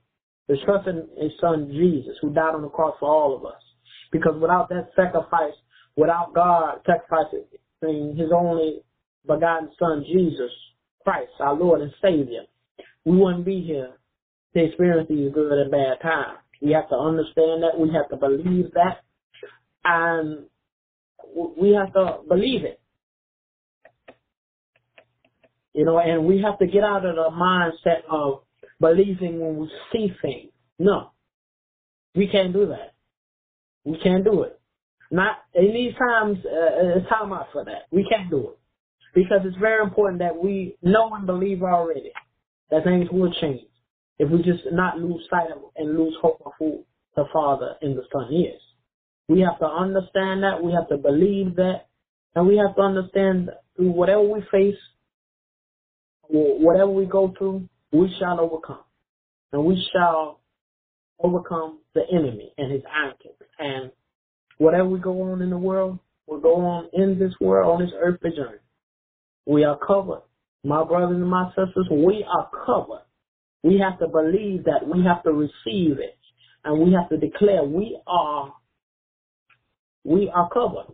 [0.49, 3.61] to trust in his son Jesus who died on the cross for all of us.
[4.11, 5.53] Because without that sacrifice,
[5.95, 7.45] without God sacrificing
[8.15, 8.81] his only
[9.25, 10.51] begotten son Jesus
[11.03, 12.43] Christ, our Lord and Savior,
[13.05, 13.91] we wouldn't be here
[14.55, 16.39] to experience these good and bad times.
[16.61, 17.79] We have to understand that.
[17.79, 19.03] We have to believe that.
[19.85, 20.45] And
[21.35, 22.79] we have to believe it.
[25.73, 28.41] You know, and we have to get out of the mindset of
[28.79, 30.51] believing when we see things.
[30.79, 31.11] No.
[32.15, 32.93] We can't do that.
[33.85, 34.59] We can't do it.
[35.11, 37.83] Not in these times, uh, it's time out for that.
[37.91, 38.59] We can't do it.
[39.13, 42.11] Because it's very important that we know and believe already
[42.69, 43.61] that things will change
[44.19, 46.83] if we just not lose sight of and lose hope of who
[47.15, 48.61] the Father and the Son is.
[49.27, 50.63] We have to understand that.
[50.63, 51.87] We have to believe that.
[52.35, 54.77] And we have to understand through whatever we face,
[56.29, 58.83] whatever we go through, we shall overcome.
[59.51, 60.39] And we shall
[61.19, 63.41] overcome the enemy and his antics.
[63.59, 63.91] And
[64.57, 67.93] whatever we go on in the world, we go on in this world, on this
[67.99, 68.59] earthly journey.
[69.45, 70.21] We are covered.
[70.63, 73.05] My brothers and my sisters, we are covered.
[73.63, 74.85] We have to believe that.
[74.85, 76.17] We have to receive it.
[76.65, 78.53] And we have to declare we are
[80.07, 80.87] we are covered.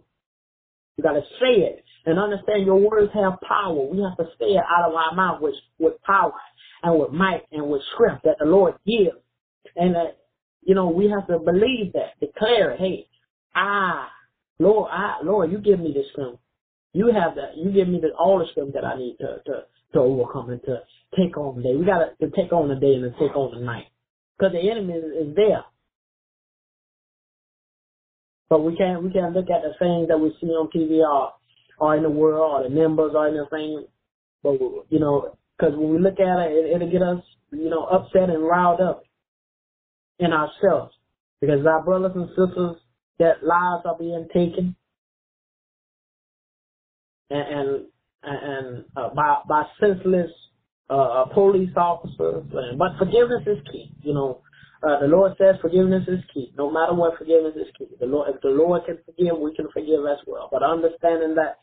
[0.98, 3.86] You gotta say it and understand your words have power.
[3.86, 6.34] We have to say it out of our mouth with, with power
[6.82, 9.18] and with might and with strength that the Lord gives.
[9.76, 10.18] And that,
[10.62, 12.80] you know, we have to believe that, declare it.
[12.80, 13.08] Hey,
[13.56, 14.10] ah,
[14.60, 16.40] Lord, I, Lord, you give me the strength.
[16.94, 17.58] You have that.
[17.58, 20.62] You give me the, all the strength that I need to, to, to overcome and
[20.64, 20.82] to
[21.18, 21.76] take on the day.
[21.76, 23.88] We got to take on the day and to take on the night.
[24.38, 25.64] Because the enemy is, is there.
[28.54, 31.32] But we can't we can't look at the things that we see on TV or,
[31.80, 33.88] or in the world or the numbers or anything.
[34.44, 37.86] But you know, because when we look at it, it, it'll get us you know
[37.86, 39.06] upset and riled up
[40.20, 40.94] in ourselves
[41.42, 42.78] because our brothers and sisters
[43.18, 44.76] that lives are being taken
[47.32, 47.88] and
[48.22, 50.30] and, and uh, by by senseless
[50.92, 52.44] uh, police officers.
[52.78, 53.90] But forgiveness is key.
[54.04, 54.42] You know,
[54.84, 56.52] uh, the Lord says forgiveness is key.
[56.58, 57.88] No matter what, forgiveness is key.
[58.00, 60.50] The Lord, if the Lord can forgive, we can forgive as well.
[60.52, 61.58] But understanding that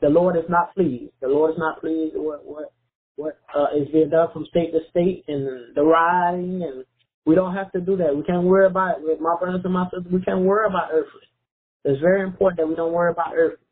[0.00, 1.12] the Lord is not pleased.
[1.20, 2.72] The Lord is not pleased with what
[3.14, 6.84] what uh, is being done from state to state and the rioting, and
[7.24, 8.14] we don't have to do that.
[8.14, 10.12] We can't worry about with my brothers and my sisters.
[10.12, 11.26] We can't worry about earthly.
[11.84, 13.64] It's very important that we don't worry about earthly.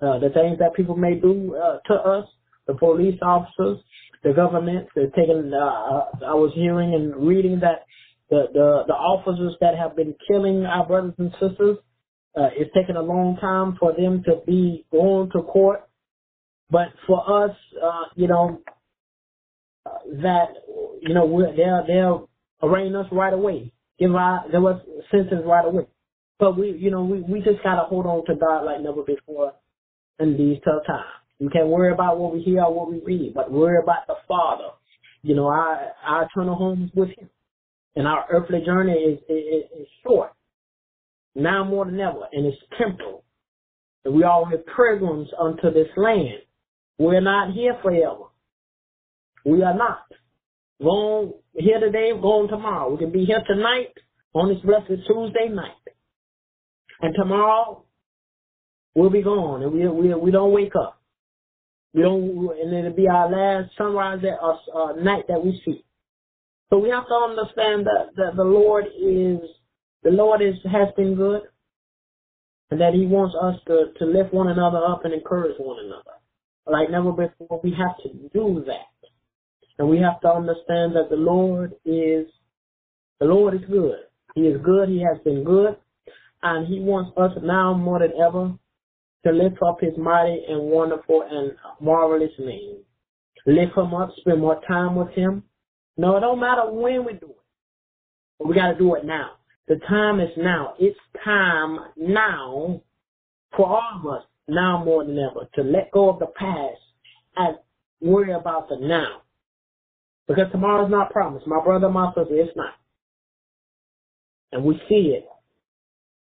[0.00, 2.26] Uh, the things that people may do uh, to us,
[2.66, 3.78] the police officers,
[4.22, 5.52] the government, they're taking.
[5.52, 7.85] Uh, I was hearing and reading that
[8.30, 11.78] the, the, the officers that have been killing our brothers and sisters,
[12.36, 15.88] uh, it's taken a long time for them to be going to court.
[16.70, 18.60] But for us, uh, you know,
[19.86, 20.48] uh, that,
[21.00, 22.28] you know, we're, they'll, they'll
[22.62, 23.72] arraign us right away.
[23.98, 25.86] Give our, give us sentence right away.
[26.38, 29.52] But we, you know, we, we just gotta hold on to God like never before
[30.18, 31.04] in these tough times.
[31.38, 34.14] We can't worry about what we hear or what we read, but worry about the
[34.26, 34.70] Father.
[35.22, 37.30] You know, our, our eternal home is with Him
[37.96, 40.32] and our earthly journey is, is, is short,
[41.34, 43.24] now more than ever, and it's temporal.
[44.04, 46.42] And we all have pilgrims unto this land.
[46.98, 48.24] We're not here forever.
[49.44, 50.04] We are not.
[50.82, 52.90] Going here today, going tomorrow.
[52.92, 53.92] We can be here tonight
[54.34, 55.72] on this blessed Tuesday night.
[57.00, 57.84] And tomorrow,
[58.94, 61.00] we'll be gone, and we, we, we don't wake up.
[61.94, 65.82] We don't, and it'll be our last sunrise at, uh, uh, night that we see.
[66.70, 69.38] So we have to understand that, that the Lord is
[70.02, 71.42] the Lord is has been good.
[72.70, 76.12] and that He wants us to, to lift one another up and encourage one another.
[76.66, 78.86] Like never before, we have to do that.
[79.78, 82.26] And we have to understand that the Lord is,
[83.20, 83.98] the Lord is good.
[84.34, 84.88] He is good.
[84.88, 85.76] He has been good.
[86.42, 88.52] And He wants us now more than ever
[89.26, 92.78] to lift up His mighty and wonderful and marvelous name.
[93.46, 95.44] Lift Him up, spend more time with Him.
[95.96, 97.40] No, it don't matter when we do it.
[98.38, 99.32] But we got to do it now.
[99.68, 100.74] The time is now.
[100.78, 102.82] It's time now
[103.56, 106.78] for all of us, now more than ever, to let go of the past
[107.36, 107.56] and
[108.00, 109.22] worry about the now.
[110.28, 111.46] Because tomorrow's not promised.
[111.46, 112.74] My brother, my sister, it's not.
[114.52, 115.26] And we see it.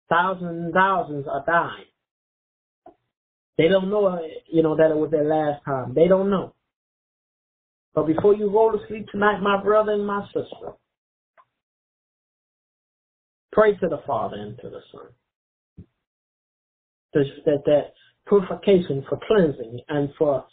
[0.09, 1.85] Thousands and thousands are dying.
[3.57, 4.19] They don't know,
[4.51, 5.93] you know, that it was their last time.
[5.93, 6.53] They don't know.
[7.97, 10.73] But before you go to sleep tonight, my brother and my sister,
[13.51, 15.87] Pray to the Father and to the Son.
[17.15, 17.93] That that
[18.27, 20.45] purification for cleansing and for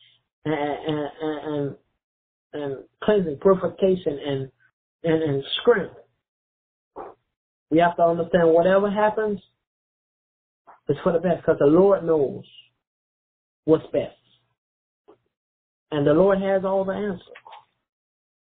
[0.46, 1.76] and and,
[2.54, 4.50] and cleansing, purification and
[5.02, 5.96] and and strength.
[7.70, 9.38] We have to understand whatever happens
[10.88, 12.44] is for the best because the Lord knows
[13.66, 14.16] what's best.
[15.94, 17.22] And the Lord has all the answers.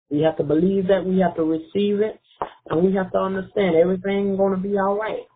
[0.08, 2.20] We have to believe that, we have to receive it,
[2.68, 5.26] and we have to understand everything going to be all right.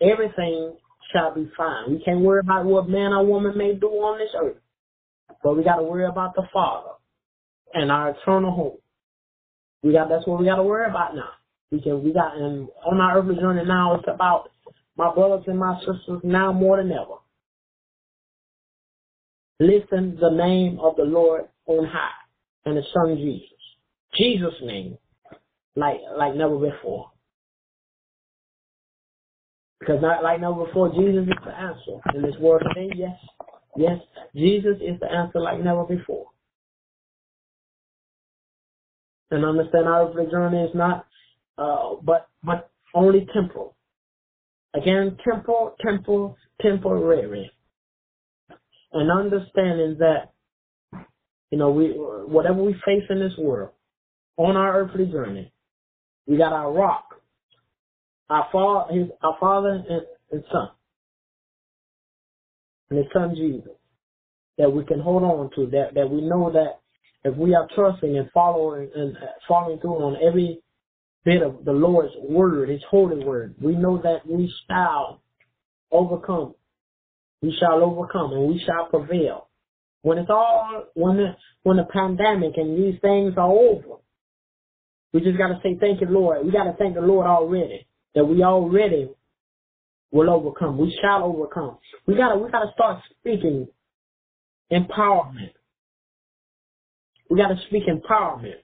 [0.00, 0.76] Everything
[1.12, 1.90] shall be fine.
[1.90, 4.56] We can't worry about what man or woman may do on this earth,
[5.44, 6.92] but we got to worry about the Father
[7.74, 8.78] and our eternal home.
[9.82, 11.32] We got that's what we got to worry about now.
[11.82, 13.96] Can we got and on our earthly journey now.
[13.96, 14.48] It's about
[14.96, 17.19] my brothers and my sisters now more than ever.
[19.60, 22.08] Listen the name of the Lord on high
[22.64, 23.46] and His Son Jesus.
[24.16, 24.96] Jesus' name
[25.76, 27.10] like like never before.
[29.78, 32.90] Because not like never before, Jesus is the answer in this world today.
[32.96, 33.16] Yes,
[33.76, 33.98] yes,
[34.34, 36.26] Jesus is the answer like never before.
[39.30, 41.06] And understand our earthly journey is not,
[41.58, 43.76] uh, but but only temporal.
[44.74, 47.50] Again, temporal, temporal, temporary.
[48.92, 50.32] And understanding that,
[51.50, 53.70] you know, we whatever we face in this world,
[54.36, 55.52] on our earthly journey,
[56.26, 57.20] we got our rock,
[58.28, 60.68] our father, his, our father and, and son,
[62.90, 63.72] and his son Jesus,
[64.58, 65.70] that we can hold on to.
[65.70, 66.80] That that we know that
[67.24, 69.16] if we are trusting and following and
[69.46, 70.60] following through on every
[71.24, 75.20] bit of the Lord's word, His holy word, we know that we shall
[75.90, 76.54] overcome.
[77.42, 79.48] We shall overcome and we shall prevail.
[80.02, 83.96] When it's all when the when the pandemic and these things are over,
[85.12, 86.44] we just got to say thank you, Lord.
[86.44, 89.10] We got to thank the Lord already that we already
[90.10, 90.78] will overcome.
[90.78, 91.78] We shall overcome.
[92.06, 93.68] We got to we got to start speaking
[94.72, 95.52] empowerment.
[97.28, 98.60] We got to speak empowerment.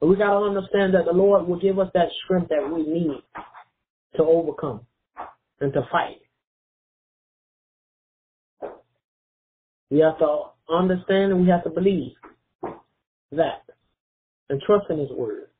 [0.00, 2.82] But we got to understand that the Lord will give us that strength that we
[2.82, 3.22] need
[4.16, 4.80] to overcome
[5.60, 6.21] and to fight.
[9.92, 12.12] We have to understand and we have to believe
[13.30, 13.60] that
[14.48, 15.50] and trust in His word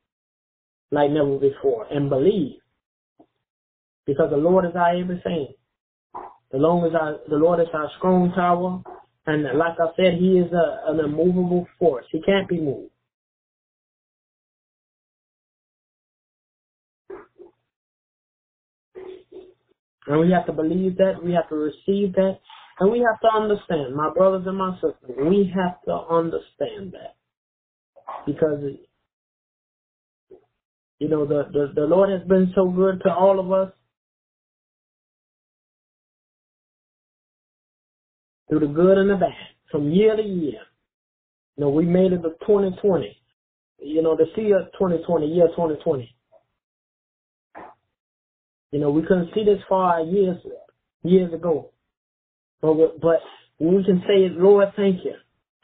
[0.90, 2.56] like never before and believe
[4.06, 5.48] because the Lord is our everything.
[6.50, 8.82] The Lord is our, the Lord is our strong tower.
[9.26, 12.06] And like I said, He is a, an immovable force.
[12.10, 12.90] He can't be moved.
[20.06, 21.22] And we have to believe that.
[21.22, 22.38] We have to receive that.
[22.80, 27.16] And we have to understand, my brothers and my sisters, we have to understand that
[28.26, 28.62] because
[30.98, 33.72] you know the, the the Lord has been so good to all of us
[38.48, 39.32] through the good and the bad
[39.70, 40.60] from year to year.
[41.56, 43.16] You know, we made it to 2020.
[43.78, 46.14] You know, the year 2020, year 2020.
[48.70, 50.38] You know, we couldn't see this far years
[51.02, 51.70] years ago.
[52.62, 53.20] But but
[53.58, 55.14] we can say, Lord, thank you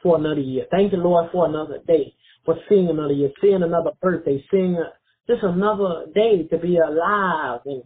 [0.03, 0.65] for another year.
[0.69, 2.13] Thank you, Lord, for another day
[2.45, 4.91] for seeing another year, seeing another birthday, seeing a,
[5.27, 7.83] just another day to be alive and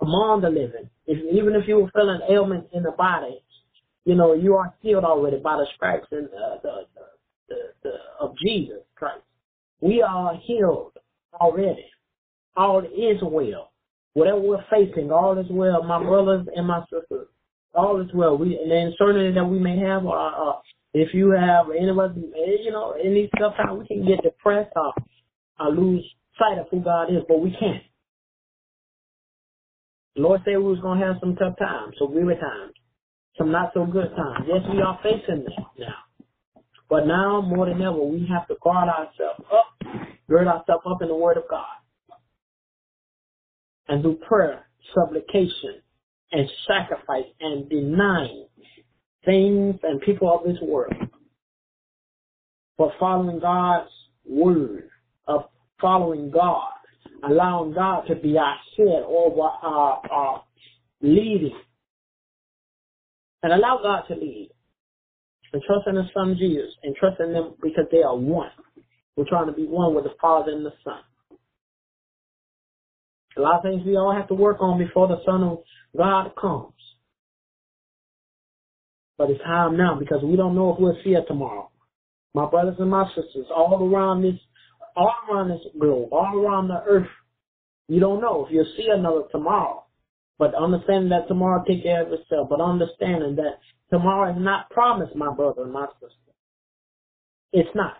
[0.00, 0.88] among the living.
[1.06, 3.42] If, even if you were feeling ailments in the body,
[4.04, 7.04] you know, you are healed already by the stripes and uh, the, the,
[7.48, 7.90] the, the,
[8.20, 9.22] of Jesus Christ.
[9.80, 10.92] We are healed
[11.40, 11.86] already.
[12.56, 13.72] All is well.
[14.12, 15.82] Whatever we're facing, all is well.
[15.82, 17.26] My brothers and my sisters,
[17.74, 18.36] all is well.
[18.36, 20.60] We and then certainly that we may have our, uh,
[20.92, 24.72] if you have any of us, eh, you know, any sometimes we can get depressed
[24.76, 24.92] or,
[25.60, 26.04] or lose
[26.38, 27.82] sight of who God is, but we can't.
[30.16, 32.72] The Lord said we was to have some tough times, some weary times,
[33.36, 34.46] some not so good times.
[34.46, 36.62] Yes, we are facing that now.
[36.88, 39.88] But now more than ever, we have to guard ourselves up,
[40.28, 41.66] gird ourselves up in the Word of God.
[43.88, 45.82] And through prayer, supplication,
[46.34, 48.46] and sacrifice, and denying
[49.24, 50.92] things and people of this world.
[52.76, 53.90] But following God's
[54.26, 54.88] Word,
[55.28, 55.44] of
[55.80, 56.72] following God,
[57.22, 60.42] allowing God to be our head over our, our
[61.00, 61.56] leading.
[63.42, 64.50] And allow God to lead
[65.52, 68.50] and trust in the Son Jesus and trust in them because they are one.
[69.16, 70.98] We're trying to be one with the Father and the Son.
[73.36, 75.58] A lot of things we all have to work on before the Son of
[75.96, 76.72] God comes.
[79.18, 81.70] But it's time now because we don't know if we'll see it tomorrow.
[82.34, 84.40] My brothers and my sisters, all around this,
[84.96, 87.06] all around this globe, all around the earth,
[87.88, 89.84] you don't know if you'll see another tomorrow.
[90.36, 93.60] But understanding that tomorrow take care of itself, but understanding that
[93.94, 96.32] Tomorrow is not promised, my brother and my sister.
[97.52, 97.98] It's not.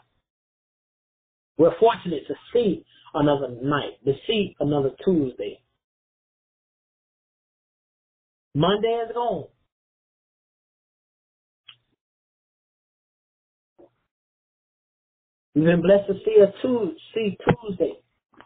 [1.58, 2.84] We're fortunate to see
[3.14, 5.60] another night, to see another Tuesday.
[8.54, 9.46] Monday is gone.
[15.54, 17.94] We've been blessed to see a Tuesday, see Tuesday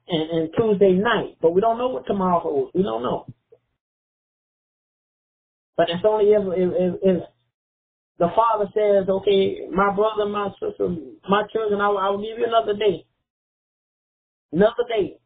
[0.09, 2.73] and, and Tuesday night, but we don't know what tomorrow holds.
[2.75, 3.27] We don't know.
[5.77, 7.25] But it's only if, if, if
[8.19, 10.89] the father says, okay, my brother, my sister,
[11.29, 13.07] my children, I will, I will give you another day.
[14.53, 15.19] Another day.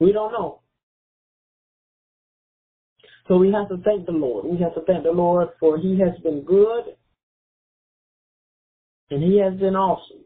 [0.00, 0.60] We don't know.
[3.26, 4.44] So we have to thank the Lord.
[4.44, 6.84] We have to thank the Lord for he has been good
[9.10, 10.24] and he has been awesome.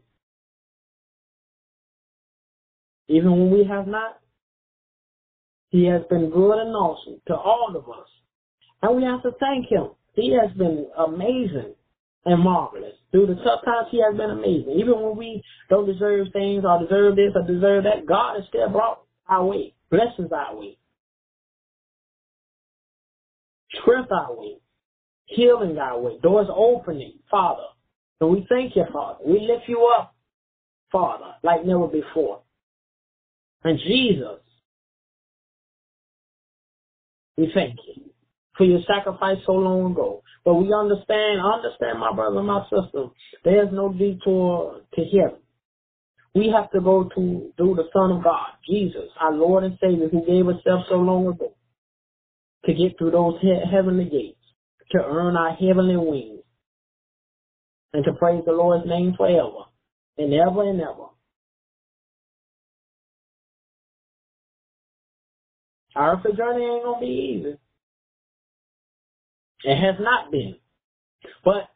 [3.07, 4.19] Even when we have not,
[5.69, 8.07] he has been good and awesome to all of us.
[8.81, 9.89] And we have to thank him.
[10.13, 11.73] He has been amazing
[12.25, 12.93] and marvelous.
[13.11, 14.73] Through the tough times, he has been amazing.
[14.77, 18.69] Even when we don't deserve things or deserve this or deserve that, God has still
[18.69, 20.77] brought our way, blessings our way,
[23.81, 24.57] strength our way,
[25.25, 27.63] healing our way, doors opening, Father.
[28.21, 29.19] And we thank you, Father.
[29.25, 30.13] We lift you up,
[30.91, 32.41] Father, like never before.
[33.63, 34.39] And Jesus,
[37.37, 38.08] we thank you
[38.59, 40.21] for your sacrifice so long ago.
[40.45, 43.07] But we understand, understand, my brother and my sister,
[43.45, 45.39] there's no detour to heaven.
[46.35, 50.09] We have to go to through the Son of God, Jesus, our Lord and Savior,
[50.09, 51.55] who gave Himself so long ago
[52.65, 54.41] to get through those he- heavenly gates,
[54.91, 56.43] to earn our heavenly wings,
[57.93, 59.65] and to praise the Lord's name forever
[60.17, 61.07] and ever and ever.
[65.95, 67.07] Our journey ain't gonna be
[67.39, 67.57] easy.
[69.63, 70.55] It has not been.
[71.43, 71.69] But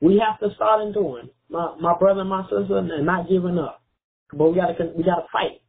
[0.00, 3.82] we have to start enduring, my my brother and my sister, and not giving up.
[4.32, 5.60] But we gotta we gotta fight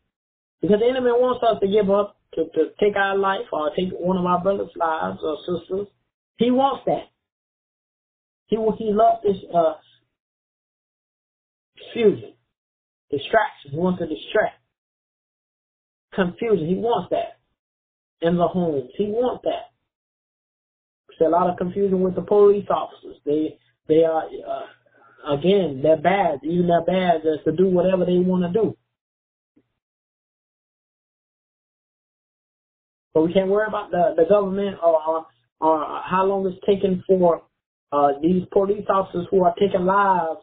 [0.62, 3.90] because the enemy wants us to give up, to, to take our life or take
[3.94, 5.88] one of our brothers' lives or sisters.
[6.38, 7.08] He wants that.
[8.48, 8.76] He will.
[8.78, 9.74] he loves this uh,
[11.78, 12.34] confusion,
[13.10, 13.72] distraction.
[13.72, 14.60] He wants to distract,
[16.14, 16.68] confusion.
[16.68, 17.40] He wants that
[18.22, 18.90] in the homes.
[18.98, 19.75] He wants that.
[21.22, 23.18] A lot of confusion with the police officers.
[23.26, 23.58] They
[23.88, 28.60] they are uh, again they're bad, using their badges to do whatever they want to
[28.62, 28.78] do.
[33.14, 35.26] But we can't worry about the the government or
[35.62, 37.44] or how long it's taking for
[37.92, 40.42] uh, these police officers who are taking lives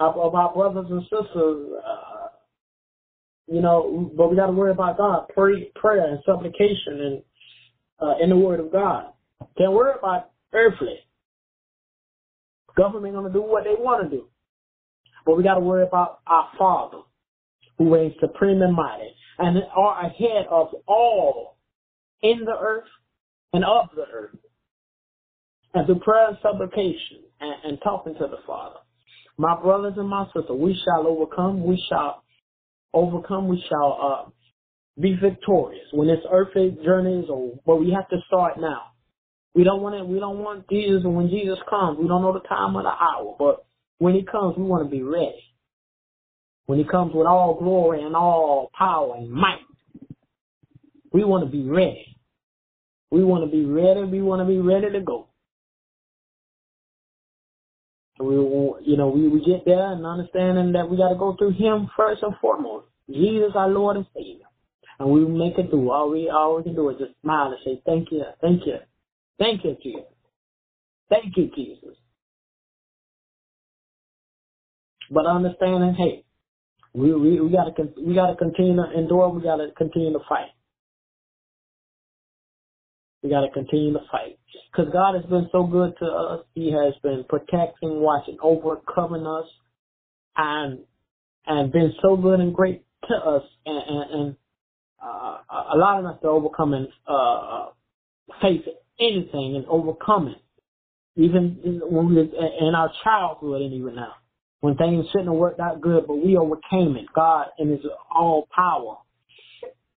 [0.00, 1.72] of, of our brothers and sisters.
[1.86, 2.28] Uh,
[3.46, 7.22] you know, but we got to worry about God, pray, prayer and supplication, and
[8.00, 9.12] uh, in the Word of God.
[9.56, 10.98] Can't worry about earthly.
[12.76, 14.28] Government gonna do what they want to do.
[15.26, 16.98] But we gotta worry about our Father,
[17.76, 21.56] who reigns supreme and mighty, and are ahead of all
[22.22, 22.88] in the earth
[23.52, 24.36] and of the earth.
[25.74, 28.78] And through prayer and supplication and, and talking to the Father.
[29.36, 32.24] My brothers and my sisters, we shall overcome, we shall
[32.92, 34.30] overcome, we shall uh,
[35.00, 37.56] be victorious when this earthly journey is over.
[37.64, 38.82] But we have to start now.
[39.54, 42.46] We don't want to, we don't want Jesus, when Jesus comes, we don't know the
[42.46, 43.66] time or the hour, but
[43.98, 45.42] when he comes, we want to be ready.
[46.66, 49.64] When he comes with all glory and all power and might,
[51.12, 52.18] we want to be ready.
[53.10, 54.04] We want to be ready.
[54.04, 55.28] We want to be ready to go.
[58.20, 61.52] We, you know, we, we get there and understanding that we got to go through
[61.52, 62.86] Him first and foremost.
[63.08, 64.44] Jesus, our Lord and Savior.
[64.98, 65.90] And we make it through.
[65.90, 68.76] All we all we can do is just smile and say, Thank you, thank you,
[69.38, 70.02] thank you, Jesus.
[71.08, 71.96] Thank you, Jesus.
[75.10, 76.24] But understanding, hey,
[76.94, 79.28] we we, we gotta we gotta continue to endure.
[79.30, 80.50] We gotta continue to fight.
[83.22, 84.38] We gotta continue to fight
[84.70, 86.44] because God has been so good to us.
[86.54, 89.46] He has been protecting, watching, overcoming us,
[90.36, 90.80] and
[91.46, 94.36] and been so good and great to us, and and, and
[95.02, 95.38] uh,
[95.74, 97.66] allowing us to overcome and uh,
[98.42, 98.62] face
[99.00, 100.42] anything and overcome it,
[101.20, 104.14] even when we in our childhood and even now
[104.60, 107.06] when things shouldn't have worked out good, but we overcame it.
[107.14, 107.80] God in His
[108.10, 108.96] all power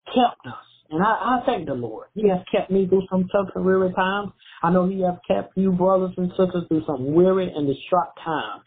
[0.05, 0.65] kept us.
[0.91, 2.07] And I, I thank the Lord.
[2.13, 4.31] He has kept me through some tough and weary times.
[4.61, 8.63] I know He has kept you brothers and sisters through some weary and distraught times.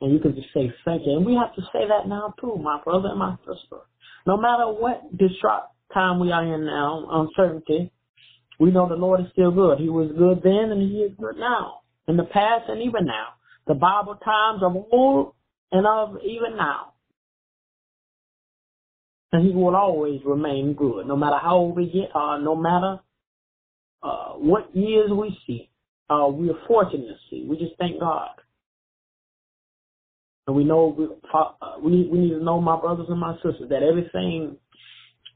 [0.00, 1.16] And you can just say thank you.
[1.16, 3.78] And we have to say that now too, my brother and my sister.
[4.26, 7.92] No matter what distraught time we are in now, uncertainty,
[8.58, 9.78] we know the Lord is still good.
[9.78, 11.80] He was good then and He is good now.
[12.06, 13.34] In the past and even now
[13.66, 15.34] the Bible times of old
[15.72, 16.92] and of even now.
[19.32, 23.00] And he will always remain good, no matter how old we get, uh, no matter
[24.02, 25.70] uh, what years we see.
[26.08, 27.46] Uh, we are fortunate to see.
[27.48, 28.28] We just thank God.
[30.46, 33.70] And we know we, uh, we we need to know, my brothers and my sisters,
[33.70, 34.58] that everything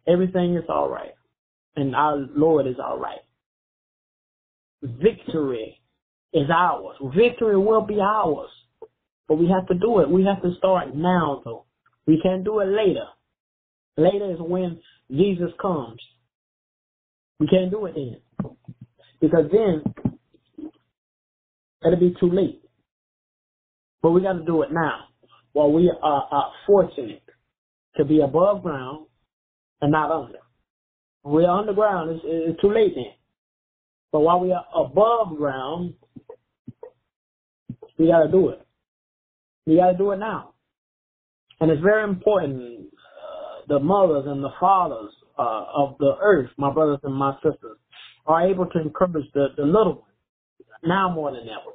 [0.06, 1.12] everything is all right,
[1.78, 3.20] and our Lord is all right.
[4.82, 5.80] Victory
[6.32, 6.96] is ours.
[7.16, 8.50] Victory will be ours.
[9.28, 10.10] But we have to do it.
[10.10, 11.64] We have to start now, though.
[12.06, 13.04] We can't do it later.
[13.96, 16.00] Later is when Jesus comes.
[17.38, 18.16] We can't do it then.
[19.20, 19.82] Because then
[21.84, 22.62] it'll be too late.
[24.02, 25.04] But we got to do it now
[25.52, 27.22] while we are, are fortunate
[27.96, 29.06] to be above ground
[29.80, 30.38] and not under.
[31.24, 33.12] We're underground, it's, it's too late then.
[34.12, 35.94] But while we are above ground,
[37.98, 38.66] we got to do it.
[39.66, 40.54] We got to do it now.
[41.60, 46.72] And it's very important, uh, the mothers and the fathers uh, of the earth, my
[46.72, 47.76] brothers and my sisters,
[48.26, 50.04] are able to encourage the, the little ones
[50.84, 51.74] now more than ever.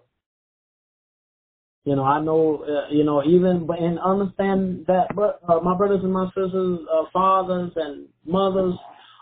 [1.86, 6.00] You know, I know, uh, you know, even and understand that, but uh, my brothers
[6.02, 8.76] and my sisters, uh, fathers and mothers,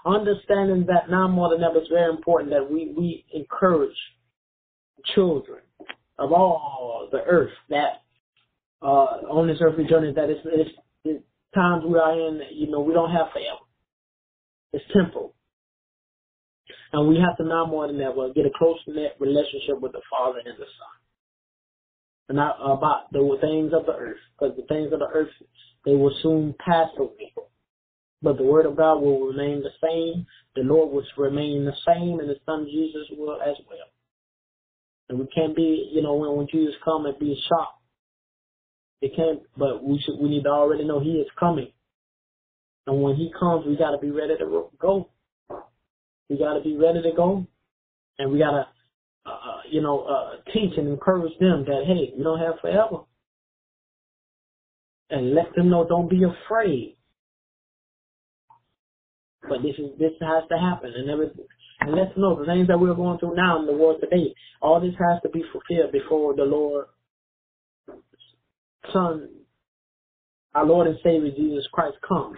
[0.05, 3.97] understanding that now more than ever, it's very important that we we encourage
[5.15, 5.59] children
[6.17, 8.03] of all the earth that
[8.81, 10.69] uh, on this earthly journey that it's, it's,
[11.03, 11.23] it's
[11.53, 13.65] times we are in, you know, we don't have forever.
[14.73, 15.35] It's temporal.
[16.93, 20.01] And we have to now more than ever get a close knit relationship with the
[20.09, 20.97] Father and the Son.
[22.29, 25.29] And not about the things of the earth, because the things of the earth,
[25.85, 27.33] they will soon pass away.
[28.22, 30.26] But the word of God will remain the same.
[30.55, 33.88] The Lord will remain the same, and the Son Jesus will as well.
[35.09, 37.82] And we can't be, you know, when, when Jesus come and be shocked.
[39.01, 41.72] It can't, but we should, we need to already know he is coming.
[42.86, 45.09] And when he comes, we gotta be ready to go.
[46.30, 47.47] We gotta be ready to go.
[48.19, 48.67] And we gotta,
[49.26, 53.03] uh, uh, you know, uh, teach and encourage them that, hey, you don't have forever.
[55.09, 56.95] And let them know, don't be afraid.
[59.47, 61.45] But this is, this has to happen and everything.
[61.81, 64.79] And let's know the things that we're going through now in the world today, all
[64.79, 66.85] this has to be fulfilled before the Lord,
[68.93, 69.29] Son,
[70.53, 72.37] our Lord and Savior Jesus Christ comes.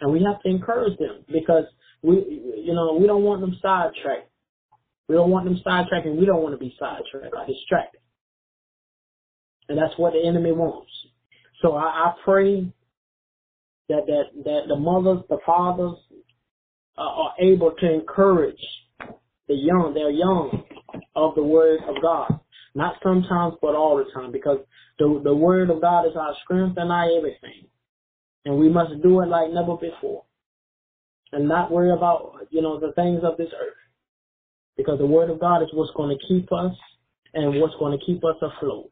[0.00, 1.64] And we have to encourage them because
[2.02, 2.16] we,
[2.64, 4.30] you know, we don't want them sidetracked.
[5.08, 8.00] We don't want them sidetracked and we don't want to be sidetracked or distracted.
[9.68, 10.90] And that's what the enemy wants.
[11.60, 12.72] So I, I pray
[13.88, 15.96] that, that, that the mothers, the fathers,
[16.96, 18.60] uh, are able to encourage
[19.48, 20.64] the young, they're young,
[21.16, 22.40] of the word of God.
[22.74, 24.58] Not sometimes, but all the time, because
[24.98, 27.66] the the word of God is our strength and our everything,
[28.44, 30.24] and we must do it like never before,
[31.32, 33.74] and not worry about you know the things of this earth,
[34.76, 36.74] because the word of God is what's going to keep us
[37.34, 38.90] and what's going to keep us afloat.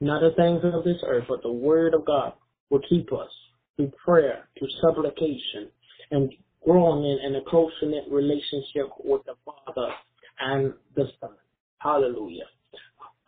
[0.00, 2.32] Not the things of this earth, but the word of God
[2.70, 3.30] will keep us
[3.76, 5.70] through prayer, through supplication,
[6.10, 6.32] and
[6.64, 7.72] growing in, in a close
[8.10, 9.88] relationship with the Father
[10.40, 11.30] and the Son.
[11.78, 12.46] Hallelujah.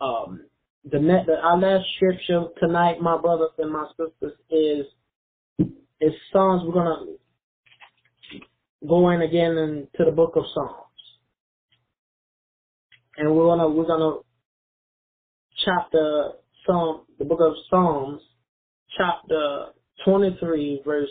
[0.00, 0.44] Um,
[0.90, 4.86] the, net, the our last scripture tonight, my brothers and my sisters, is
[6.00, 6.62] is Psalms.
[6.64, 7.06] We're gonna
[8.86, 10.84] go in again into the book of Psalms,
[13.16, 14.18] and we're gonna we're gonna
[15.64, 16.30] chapter
[16.64, 18.20] Psalm the book of Psalms,
[18.96, 19.66] chapter
[20.04, 21.08] 23, verse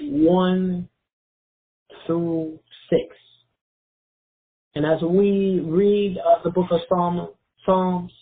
[0.00, 0.88] 1
[2.06, 2.58] through
[2.90, 3.02] 6.
[4.74, 7.28] And as we read uh, the book of Psalm,
[7.64, 8.12] Psalms,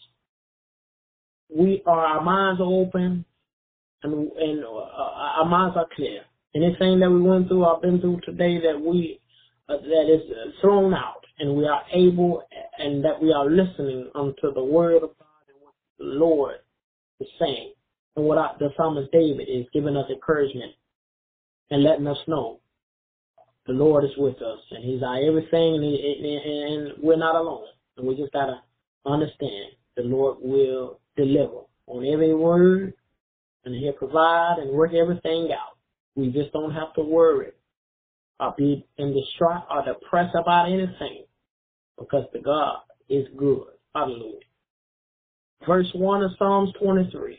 [1.55, 3.25] we are our minds are open
[4.03, 6.21] and, and uh, our minds are clear.
[6.55, 9.21] Anything that we went through, I've been through today, that we
[9.69, 10.21] uh, that is
[10.61, 12.43] thrown out, and we are able,
[12.79, 16.57] and that we are listening unto the word of God and what the Lord
[17.21, 17.73] is saying,
[18.17, 20.73] and what I, the psalmist David is giving us encouragement
[21.71, 22.61] and letting us know
[23.67, 27.67] the Lord is with us, and He's our everything, and, he, and we're not alone.
[27.97, 28.61] And we just gotta
[29.07, 32.95] understand the Lord will deliver on every word,
[33.65, 35.77] and He'll provide and work everything out.
[36.17, 37.53] We just don't have to worry
[38.41, 41.25] or be in distraught or depressed about anything,
[41.99, 43.69] because the God is good.
[43.95, 44.41] Hallelujah.
[45.67, 47.39] Verse 1 of Psalms 23.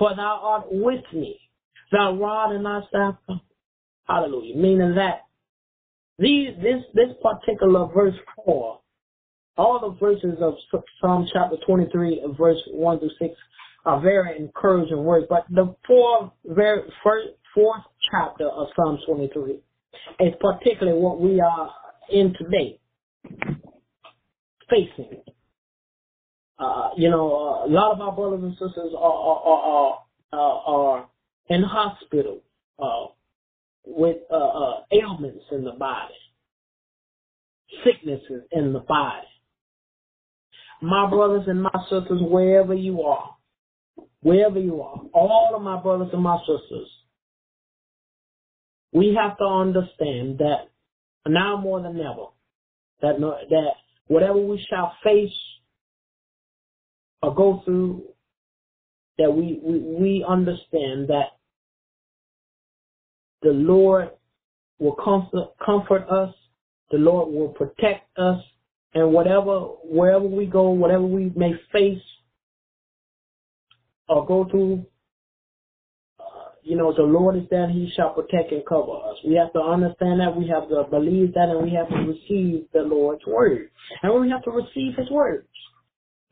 [0.00, 1.38] for thou art with me.
[1.92, 3.16] Thy rod and thy staff
[4.08, 4.56] Hallelujah.
[4.56, 5.20] Meaning that
[6.18, 8.80] these this this particular verse four,
[9.56, 10.54] all the verses of
[11.00, 13.34] Psalm chapter twenty three, verse one through six,
[13.84, 15.26] are very encouraging words.
[15.30, 19.60] But the fourth very first fourth chapter of Psalm twenty three
[20.18, 21.70] is particularly what we are
[22.10, 22.80] in today,
[24.68, 25.22] facing.
[26.60, 29.98] Uh, you know, uh, a lot of our brothers and sisters are are are,
[30.32, 31.08] are, are
[31.48, 32.42] in hospital.
[32.78, 33.06] Uh,
[33.84, 36.14] with uh, uh, ailments in the body,
[37.84, 39.26] sicknesses in the body.
[40.82, 43.36] My brothers and my sisters, wherever you are,
[44.22, 46.88] wherever you are, all of my brothers and my sisters,
[48.92, 50.68] we have to understand that
[51.26, 52.26] now more than ever,
[53.02, 53.72] that that
[54.06, 55.30] whatever we shall face
[57.22, 58.02] or go through,
[59.18, 61.36] that we, we, we understand that
[63.42, 64.10] the Lord
[64.78, 66.34] will comfort, comfort us.
[66.90, 68.42] The Lord will protect us.
[68.94, 72.02] And whatever, wherever we go, whatever we may face
[74.08, 74.84] or go through,
[76.18, 79.16] uh, you know, the Lord is there He shall protect and cover us.
[79.24, 80.34] We have to understand that.
[80.36, 83.70] We have to believe that and we have to receive the Lord's word.
[84.02, 85.46] And we have to receive His words.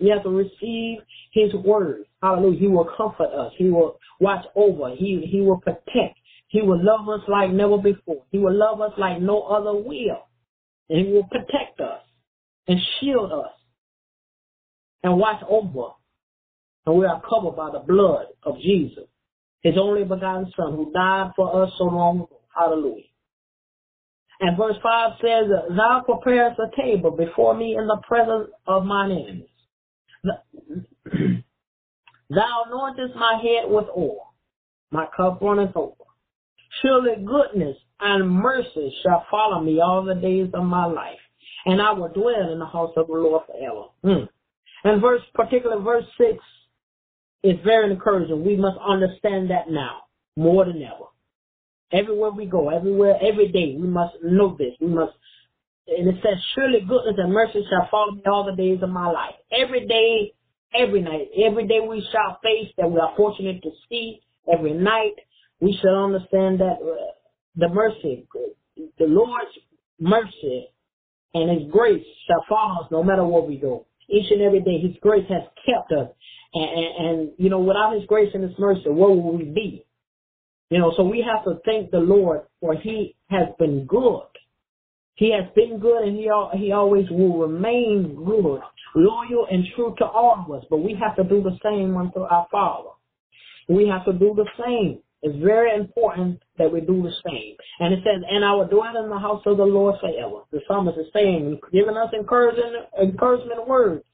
[0.01, 0.99] We have to receive
[1.33, 2.05] His word.
[2.23, 2.59] Hallelujah.
[2.59, 3.53] He will comfort us.
[3.57, 4.95] He will watch over.
[4.95, 6.19] He, he will protect.
[6.49, 8.25] He will love us like never before.
[8.31, 10.27] He will love us like no other will.
[10.89, 12.01] And he will protect us
[12.67, 13.53] and shield us
[15.03, 15.93] and watch over.
[16.87, 19.05] And we are covered by the blood of Jesus,
[19.61, 22.41] his only begotten son who died for us so long ago.
[22.57, 23.05] Hallelujah.
[24.41, 29.11] And verse 5 says, Thou preparest a table before me in the presence of mine
[29.11, 29.49] enemies.
[32.31, 34.35] Thou anointest my head with oil.
[34.91, 35.95] My cup runneth over.
[36.83, 41.19] Surely goodness and mercy shall follow me all the days of my life,
[41.67, 43.89] and I will dwell in the house of the Lord forever.
[44.03, 44.27] Hmm.
[44.85, 46.39] And verse, particular verse six,
[47.43, 48.45] is very encouraging.
[48.45, 50.03] We must understand that now
[50.37, 51.07] more than ever.
[51.93, 54.75] Everywhere we go, everywhere, every day, we must know this.
[54.81, 55.13] We must,
[55.89, 59.11] and it says, surely goodness and mercy shall follow me all the days of my
[59.11, 59.35] life.
[59.51, 60.35] Every day,
[60.75, 64.21] every night, every day we shall face that we are fortunate to see
[64.53, 65.15] every night
[65.61, 67.13] we shall understand that uh,
[67.57, 68.27] the mercy,
[68.77, 69.51] the Lord's
[70.01, 70.69] mercy
[71.35, 73.87] and His grace shall follow us no matter where we go.
[74.09, 76.09] Each and every day, His grace has kept us.
[76.55, 79.85] And, and, and, you know, without His grace and His mercy, where would we be?
[80.71, 84.23] You know, so we have to thank the Lord for He has been good.
[85.19, 88.61] He has been good and He, he always will remain good,
[88.95, 90.65] loyal and true to all of us.
[90.71, 92.91] But we have to do the same unto our Father.
[93.69, 95.01] We have to do the same.
[95.23, 97.57] It's very important that we do the same.
[97.81, 100.45] And it says, and I will dwell in the house of the Lord forever.
[100.53, 104.05] The psalmist is saying, giving us encouragement, encouragement words.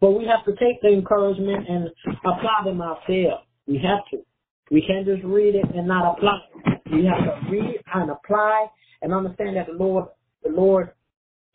[0.00, 1.90] But we have to take the encouragement and
[2.24, 3.44] apply them ourselves.
[3.66, 4.24] We have to.
[4.70, 6.80] We can't just read it and not apply it.
[6.92, 8.66] We have to read and apply
[9.02, 10.06] and understand that the Lord,
[10.42, 10.90] the Lord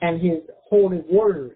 [0.02, 1.56] and His holy word,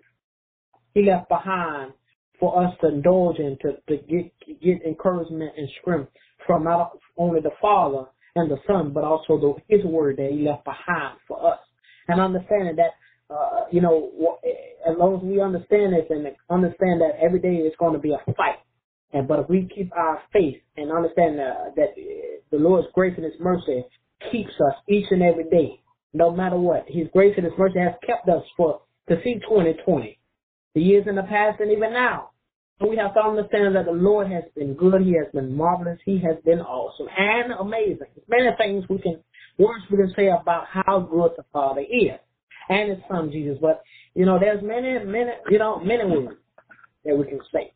[0.93, 1.93] He left behind
[2.39, 6.11] for us to indulge in to, to get get encouragement and strength
[6.45, 8.05] from not only the Father
[8.35, 11.59] and the Son, but also the, His Word that He left behind for us.
[12.07, 12.91] And understanding that,
[13.33, 14.39] uh, you know,
[14.89, 18.13] as long as we understand this and understand that every day is going to be
[18.13, 18.59] a fight,
[19.13, 21.89] and but if we keep our faith and understand uh, that
[22.51, 23.83] the Lord's grace and His mercy
[24.31, 25.81] keeps us each and every day,
[26.13, 26.85] no matter what.
[26.87, 30.19] His grace and His mercy has kept us for to see 2020,
[30.75, 32.29] the years in the past and even now.
[32.81, 35.01] We have to understand that the Lord has been good.
[35.01, 35.99] He has been marvelous.
[36.05, 38.07] He has been awesome and amazing.
[38.15, 39.19] There's many things we can,
[39.57, 42.17] words we can say about how good the Father is
[42.69, 43.57] and His Son Jesus.
[43.59, 43.81] But
[44.13, 46.37] you know, there's many, many, you know, many words
[47.03, 47.73] that we can say.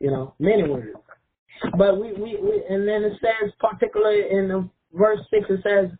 [0.00, 0.96] You know, many words.
[1.76, 5.90] But we, we, we and then it says, particularly in the verse six, it says,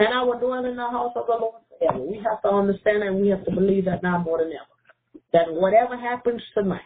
[0.00, 3.02] "And I will dwell in the house of the Lord forever." We have to understand
[3.02, 5.22] and we have to believe that now more than ever.
[5.32, 6.80] That whatever happens tonight,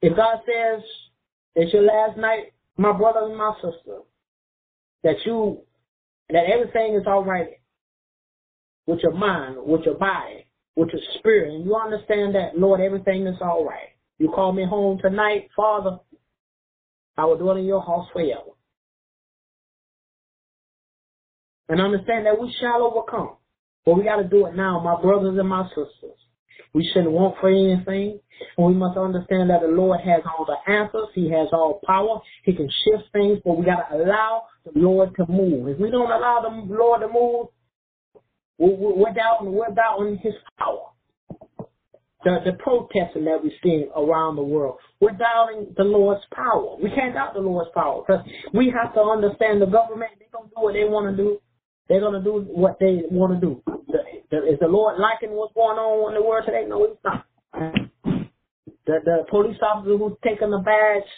[0.00, 0.82] if God says
[1.56, 3.98] it's your last night, my brother and my sister,
[5.02, 5.62] that you,
[6.30, 7.58] that everything is all right
[8.86, 10.46] with your mind, with your body,
[10.76, 13.90] with your spirit, and you understand that, Lord, everything is all right.
[14.18, 15.98] You call me home tonight, Father,
[17.16, 18.52] I will dwell in your house forever.
[21.72, 23.36] And understand that we shall overcome.
[23.86, 26.18] But we got to do it now, my brothers and my sisters.
[26.74, 28.20] We shouldn't want for anything.
[28.58, 31.08] And we must understand that the Lord has all the answers.
[31.14, 32.20] He has all power.
[32.44, 35.66] He can shift things, but we got to allow the Lord to move.
[35.66, 37.46] If we don't allow the Lord to move,
[38.58, 40.90] we're doubting, we're doubting His power.
[42.24, 46.76] The, the protesting that we're seeing around the world, we're doubting the Lord's power.
[46.82, 50.10] We can't doubt the Lord's power because we have to understand the government.
[50.18, 51.38] They're gonna do what they want to do.
[51.88, 53.62] They're gonna do what they want to do.
[54.32, 56.64] Is the Lord liking what's going on in the world today?
[56.66, 57.26] No, He's not.
[58.86, 61.10] The the police officer who's taking the badge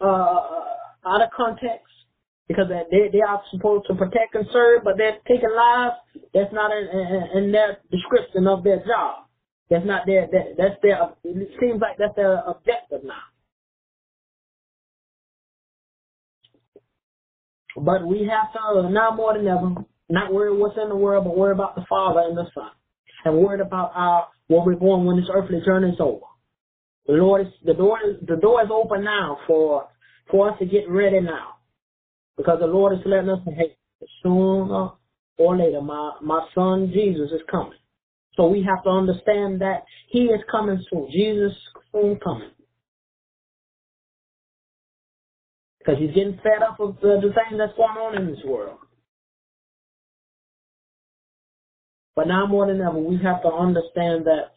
[0.00, 1.86] uh, out of context
[2.48, 5.94] because they they are supposed to protect and serve, but they're taking lives.
[6.34, 9.26] That's not in, in, in their description of their job.
[9.70, 11.14] That's not their that, that's their.
[11.22, 13.29] It seems like that's their objective now.
[17.76, 19.74] But we have to uh, now more than ever
[20.08, 22.70] not worry what's in the world, but worry about the Father and the Son,
[23.24, 26.26] and worry about our where we're going when this earthly journey is over.
[27.06, 29.88] The Lord is the door is the door is open now for
[30.30, 31.54] for us to get ready now,
[32.36, 33.76] because the Lord is letting us know, hey,
[34.22, 34.90] sooner
[35.38, 37.78] or later, my my Son Jesus is coming.
[38.36, 41.08] So we have to understand that He is coming soon.
[41.12, 41.52] Jesus
[41.92, 42.50] soon coming.
[45.80, 48.44] Because he's getting fed up with uh, the, the things that's going on in this
[48.44, 48.78] world.
[52.14, 54.52] But now more than ever, we have to understand that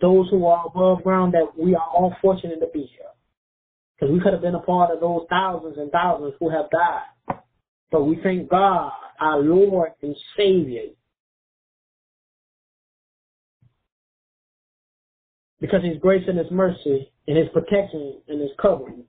[0.00, 3.06] those who are above ground, that we are all fortunate to be here.
[3.94, 7.38] Because we could have been a part of those thousands and thousands who have died.
[7.90, 8.90] But we thank God,
[9.20, 10.90] our Lord and Savior,
[15.60, 19.04] because His grace and His mercy and His protection and His covering.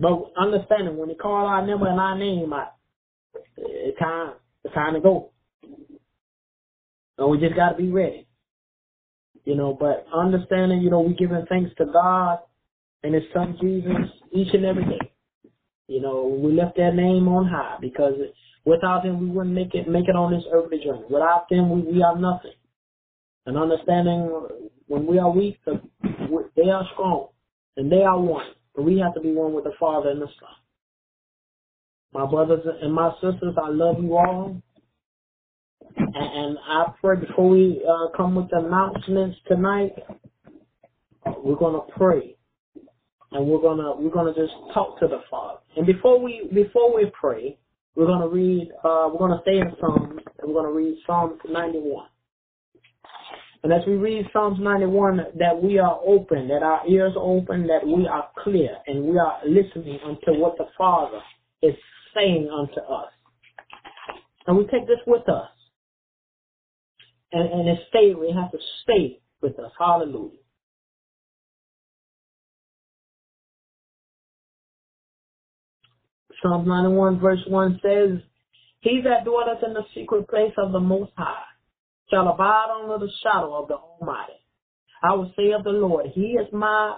[0.00, 2.68] But understanding when they call our number and our name, I,
[3.56, 4.32] it's time,
[4.64, 5.30] it's time to go.
[7.18, 8.26] And we just got to be ready.
[9.44, 12.38] You know, but understanding, you know, we giving thanks to God
[13.02, 15.12] and His Son Jesus each and every day.
[15.86, 18.14] You know, we left their name on high because
[18.64, 21.04] without them we wouldn't make it make it on this earthly journey.
[21.10, 22.52] Without them we, we are nothing.
[23.44, 24.30] And understanding
[24.86, 27.28] when we are weak, they are strong
[27.76, 28.46] and they are one.
[28.82, 30.56] We have to be one with the Father and the Son.
[32.12, 34.60] My brothers and my sisters, I love you all.
[35.96, 39.92] And, I pray before we uh, come with the announcements tonight,
[41.42, 42.36] we're gonna pray,
[43.32, 45.60] and we're gonna we're gonna just talk to the Father.
[45.76, 47.58] And before we before we pray,
[47.94, 52.06] we're gonna read uh, we're gonna stay in Psalms, and we're gonna read Psalm 91.
[53.62, 57.66] And as we read Psalms 91, that we are open, that our ears are open,
[57.66, 61.20] that we are clear, and we are listening unto what the Father
[61.62, 61.74] is
[62.14, 63.12] saying unto us.
[64.46, 65.48] And we take this with us
[67.32, 69.70] and, and it stay, we have to stay with us.
[69.78, 70.38] Hallelujah.
[76.42, 78.18] Psalms 91 verse 1 says,
[78.80, 81.42] He that dwelleth in the secret place of the Most High
[82.10, 84.32] shall abide under the shadow of the Almighty.
[85.02, 86.96] I will say of the Lord, He is my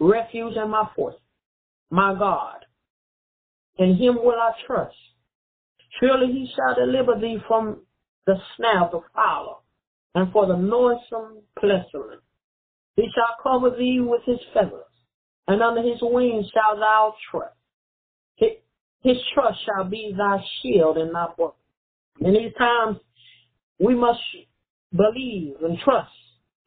[0.00, 1.20] refuge and my fortress,
[1.90, 2.64] my God.
[3.78, 4.96] In Him will I trust.
[6.00, 7.82] Surely He shall deliver thee from
[8.28, 9.56] the snare of the fowler,
[10.14, 12.22] and for the noisome pestilence.
[12.94, 14.84] He shall cover thee with his feathers,
[15.46, 17.54] and under his wings shalt thou trust.
[18.36, 21.52] His, trust shall be thy shield and thy buckler.
[22.20, 22.98] In these times,
[23.78, 24.20] we must
[24.92, 26.10] believe and trust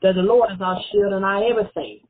[0.01, 2.01] that the Lord is our shield and our everything.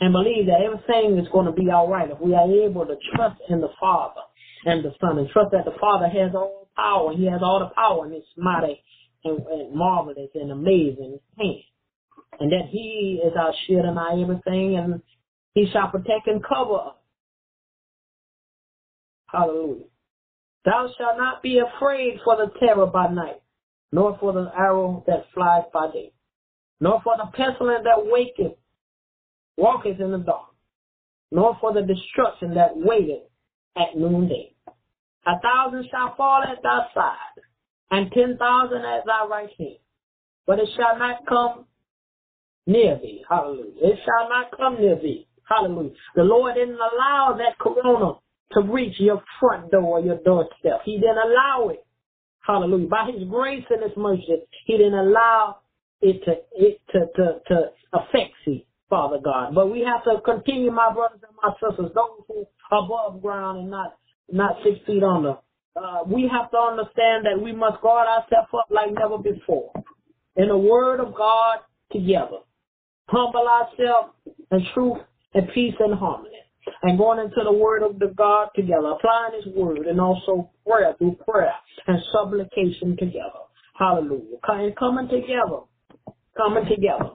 [0.00, 2.96] And believe that everything is going to be all right if we are able to
[3.14, 4.20] trust in the Father
[4.64, 7.12] and the Son and trust that the Father has all power.
[7.14, 8.82] He has all the power in his mighty
[9.24, 11.62] and, and marvelous and amazing hand.
[12.40, 15.02] And that he is our shield and our everything and
[15.54, 16.94] he shall protect and cover us.
[19.26, 19.84] Hallelujah.
[20.64, 23.41] Thou shalt not be afraid for the terror by night,
[23.92, 26.12] nor for the arrow that flies by day,
[26.80, 28.56] nor for the pestilence that waketh,
[29.56, 30.48] walketh in the dark,
[31.30, 33.28] nor for the destruction that waiteth
[33.76, 34.54] at noonday.
[35.26, 37.42] A thousand shall fall at thy side,
[37.90, 39.76] and ten thousand at thy right hand,
[40.46, 41.66] but it shall not come
[42.66, 43.22] near thee.
[43.28, 43.72] Hallelujah.
[43.76, 45.28] It shall not come near thee.
[45.48, 45.92] Hallelujah.
[46.16, 48.14] The Lord didn't allow that corona
[48.52, 50.80] to reach your front door or your doorstep.
[50.84, 51.84] He didn't allow it.
[52.42, 52.88] Hallelujah.
[52.88, 55.58] By his grace and his mercy, he didn't allow
[56.00, 59.54] it to it to, to, to affect you, Father God.
[59.54, 63.60] But we have to continue, my brothers and my sisters, those who are above ground
[63.60, 63.94] and not
[64.30, 65.36] not six feet under.
[65.76, 69.72] Uh, we have to understand that we must guard ourselves up like never before.
[70.36, 71.58] In the word of God
[71.92, 72.38] together.
[73.08, 74.14] Humble ourselves
[74.50, 74.98] in truth
[75.34, 76.41] and peace and harmony
[76.82, 80.94] and going into the word of the God together, applying his word and also prayer
[80.98, 81.54] through prayer
[81.86, 83.42] and supplication together.
[83.78, 84.38] Hallelujah.
[84.48, 85.60] And coming together.
[86.36, 87.10] Coming together.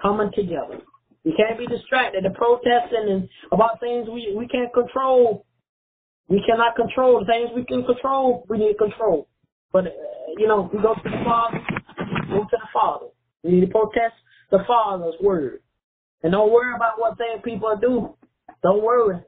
[0.00, 0.80] Coming together.
[1.24, 5.44] We can't be distracted and protesting and about things we, we can't control.
[6.28, 8.46] We cannot control the things we can control.
[8.48, 9.28] We need control.
[9.72, 9.90] But, uh,
[10.38, 11.60] you know, we go to the Father,
[12.28, 13.06] go to the Father.
[13.42, 14.14] We need to protest
[14.50, 15.62] the Father's word.
[16.22, 18.14] And don't worry about what things people do.
[18.66, 19.20] Don't worry,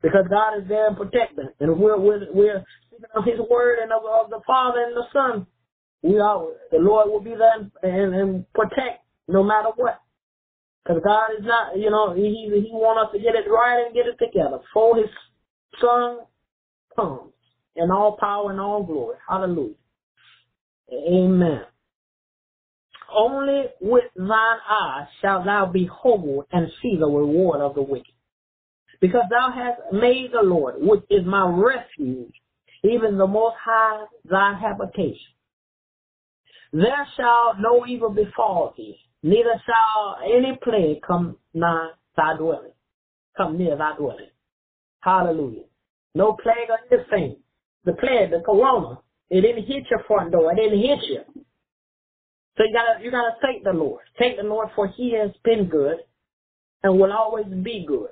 [0.00, 1.50] because God is there and protecting.
[1.60, 5.04] And we're we're we're speaking of His word and of, of the Father and the
[5.12, 5.46] Son.
[6.02, 10.00] We are the Lord will be there and, and, protect no matter what.
[10.82, 13.94] Because God is not, you know, He He wants us to get it right and
[13.94, 14.60] get it together.
[14.72, 15.10] For His
[15.82, 16.20] Son
[16.96, 17.34] comes
[17.76, 19.18] in all power and all glory.
[19.28, 19.74] Hallelujah.
[20.90, 21.60] Amen.
[23.14, 28.14] Only with thine eyes shalt thou behold and see the reward of the wicked
[29.00, 32.34] because thou hast made the Lord, which is my refuge,
[32.82, 35.34] even the Most High thy habitation.
[36.72, 42.72] There shall no evil befall thee, neither shall any plague come nigh thy dwelling,
[43.36, 44.30] come near thy dwelling.
[45.00, 45.64] Hallelujah.
[46.14, 47.36] No plague or anything.
[47.84, 48.98] The plague, the corona,
[49.30, 50.52] it didn't hit your front door.
[50.52, 51.20] It didn't hit you.
[52.56, 54.02] So you gotta you gotta thank the Lord.
[54.18, 55.98] Thank the Lord for He has been good
[56.82, 58.08] and will always be good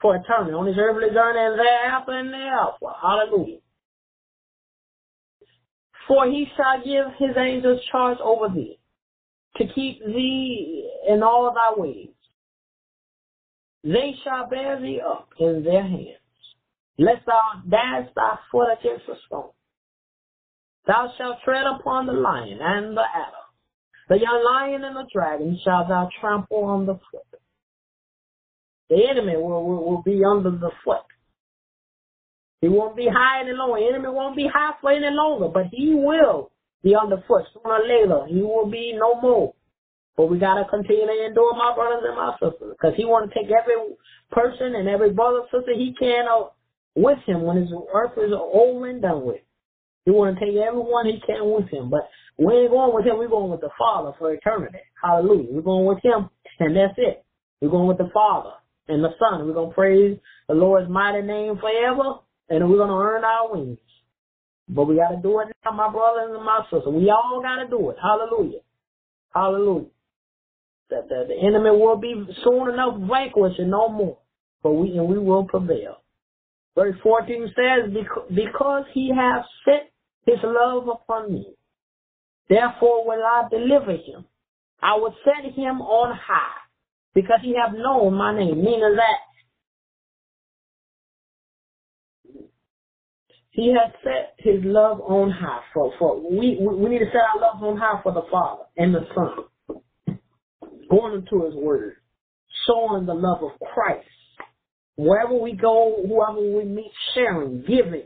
[0.00, 2.86] for eternity on his earthly journey and thereafter and thereafter.
[3.02, 3.58] Hallelujah.
[6.06, 8.78] For he shall give his angels charge over thee
[9.56, 12.08] to keep thee in all thy ways.
[13.84, 16.18] They shall bear thee up in their hands,
[16.98, 19.50] lest thou dash thy foot against a stone.
[20.86, 23.44] Thou shalt tread upon the lion and the adder.
[24.08, 27.27] The young lion and the dragon shall thou trample on the foot.
[28.90, 31.04] The enemy will, will, will be under the foot.
[32.60, 33.80] He won't be high any longer.
[33.80, 36.50] The enemy won't be high for any longer, but he will
[36.82, 38.26] be underfoot sooner or later.
[38.26, 39.54] He will be no more.
[40.16, 43.34] But we gotta continue to endure, my brothers and my sisters, because he want to
[43.38, 43.76] take every
[44.32, 46.26] person and every brother sister he can
[46.96, 49.40] with him when his earth is over and done with.
[50.04, 53.18] He want to take everyone he can with him, but we ain't going with him.
[53.18, 54.78] We're going with the Father for eternity.
[55.00, 55.52] Hallelujah.
[55.52, 56.28] We're going with him,
[56.58, 57.24] and that's it.
[57.60, 58.54] We're going with the Father
[58.88, 59.46] and the Son.
[59.46, 60.18] We're going to praise
[60.48, 63.78] the Lord's mighty name forever, and we're going to earn our wings.
[64.68, 66.92] But we got to do it now, my brothers and my sisters.
[66.92, 67.96] We all got to do it.
[68.02, 68.60] Hallelujah.
[69.34, 69.86] Hallelujah.
[70.90, 72.14] That the, the enemy will be
[72.44, 74.18] soon enough vanquished and no more.
[74.62, 75.98] But we and we will prevail.
[76.74, 77.94] Verse 14 says,
[78.34, 79.90] Because he has set
[80.26, 81.46] his love upon me,
[82.48, 84.24] therefore will I deliver him.
[84.82, 86.67] I will set him on high
[87.14, 89.28] because he have known my name, meaning that
[93.50, 97.40] he has set his love on high for, for we, we need to set our
[97.40, 100.16] love on high for the Father and the Son.
[100.88, 101.96] Going into his word,
[102.66, 104.06] showing the love of Christ.
[104.96, 108.04] Wherever we go, whoever we meet, sharing, giving,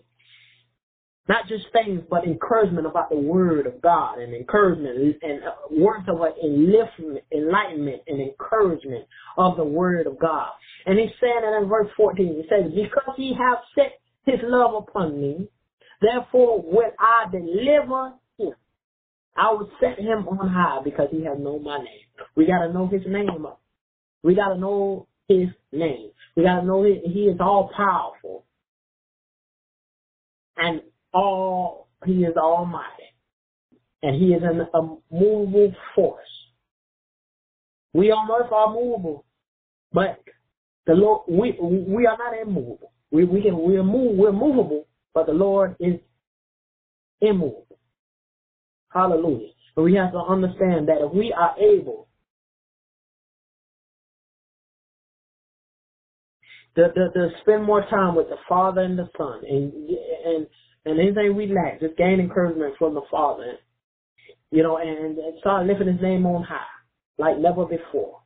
[1.29, 6.05] Not just things, but encouragement about the word of God and encouragement and uh, words
[6.09, 6.17] of
[7.33, 9.07] enlightenment and encouragement
[9.39, 10.49] of the word of God.
[10.85, 12.27] And he's saying it in verse 14.
[12.27, 15.49] He says, because he hath set his love upon me,
[16.01, 18.55] therefore will I deliver him.
[19.37, 21.87] I will set him on high because he has known my name.
[22.35, 23.47] We got to know his name.
[24.25, 26.11] We got to know his name.
[26.37, 28.45] We got to know he is all powerful.
[30.57, 30.83] And
[31.13, 32.89] all, he is almighty.
[34.03, 34.83] And he is an, a
[35.15, 36.25] movable force.
[37.95, 39.25] We on earth are movable,
[39.93, 40.21] but
[40.87, 42.93] the Lord, we, we are not immovable.
[43.11, 46.01] We, we can, we're move, we're movable, but the Lord is
[47.21, 47.79] immovable.
[48.93, 49.51] Hallelujah.
[49.77, 52.09] But we have to understand that if we are able
[56.77, 59.73] to, to, to spend more time with the Father and the Son and
[60.25, 60.47] and
[60.85, 63.55] and anything we lack, just gain encouragement from the Father,
[64.51, 66.61] you know, and, and start lifting His name on high
[67.19, 68.21] like never before.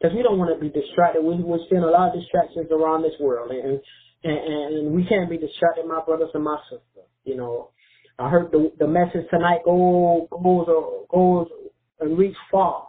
[0.00, 1.22] Because we don't want to be distracted.
[1.22, 3.80] We, we're seeing a lot of distractions around this world, and,
[4.24, 7.08] and and we can't be distracted, my brothers and my sisters.
[7.24, 7.70] You know,
[8.18, 11.48] I heard the the message tonight go goes goes goes
[12.00, 12.88] and reach far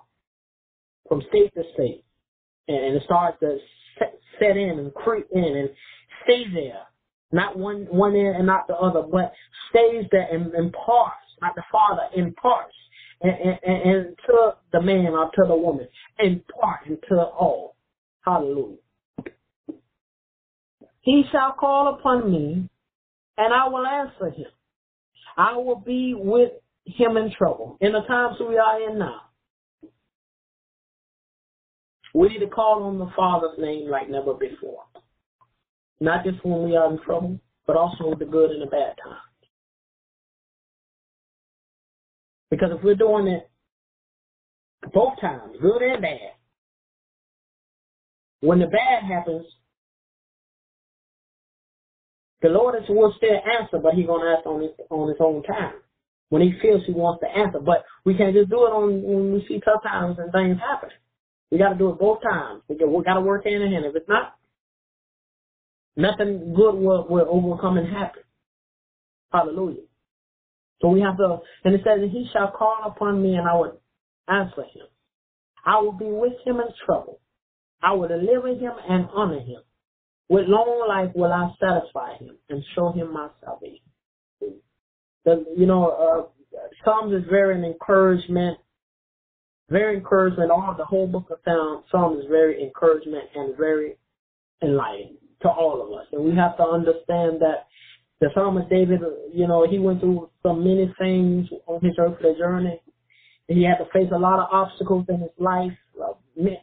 [1.08, 2.04] from state to state,
[2.68, 3.58] and it starts to
[3.98, 5.70] set, set in and creep in and
[6.24, 6.82] stay there
[7.32, 9.34] not one one end and not the other, but
[9.70, 12.76] stays there and imparts, not the Father imparts,
[13.22, 15.88] and, and, and to the man or to the woman,
[16.20, 17.76] impart into all.
[18.22, 18.78] Hallelujah.
[21.02, 22.70] He shall call upon me,
[23.38, 24.48] and I will answer him.
[25.38, 26.52] I will be with
[26.86, 27.78] him in trouble.
[27.80, 29.22] In the times we are in now,
[32.14, 34.84] we need to call on the Father's name like never before.
[36.00, 39.18] Not just when we are in trouble, but also the good and the bad times.
[42.50, 43.50] Because if we're doing it
[44.94, 46.32] both times, good and bad,
[48.42, 49.46] when the bad happens,
[52.42, 55.44] the Lord is will still answer, but He's gonna answer on his on his own
[55.44, 55.74] time.
[56.30, 57.60] When he feels he wants to answer.
[57.60, 60.90] But we can't just do it on when we see tough times and things happen.
[61.52, 62.62] We gotta do it both times.
[62.68, 63.86] We gotta work hand in hand.
[63.86, 64.37] If it's not
[65.98, 68.22] Nothing good will, will overcome and happen.
[69.34, 69.82] Hallelujah.
[70.80, 73.82] So we have to, and it says, He shall call upon me and I will
[74.30, 74.86] answer him.
[75.66, 77.20] I will be with him in trouble.
[77.82, 79.62] I will deliver him and honor him.
[80.30, 83.82] With long life will I satisfy him and show him my salvation.
[85.26, 88.60] The, you know, uh, Psalms is very an encouragement,
[89.70, 90.52] very encouragement.
[90.52, 91.40] All the whole book of
[91.92, 93.98] Psalms is very encouragement and very
[94.62, 96.08] enlightening to all of us.
[96.12, 97.68] And we have to understand that
[98.20, 99.02] the psalmist David,
[99.34, 102.82] you know, he went through so many things on his earthly journey.
[103.48, 105.72] He had to face a lot of obstacles in his life,
[106.04, 106.14] uh,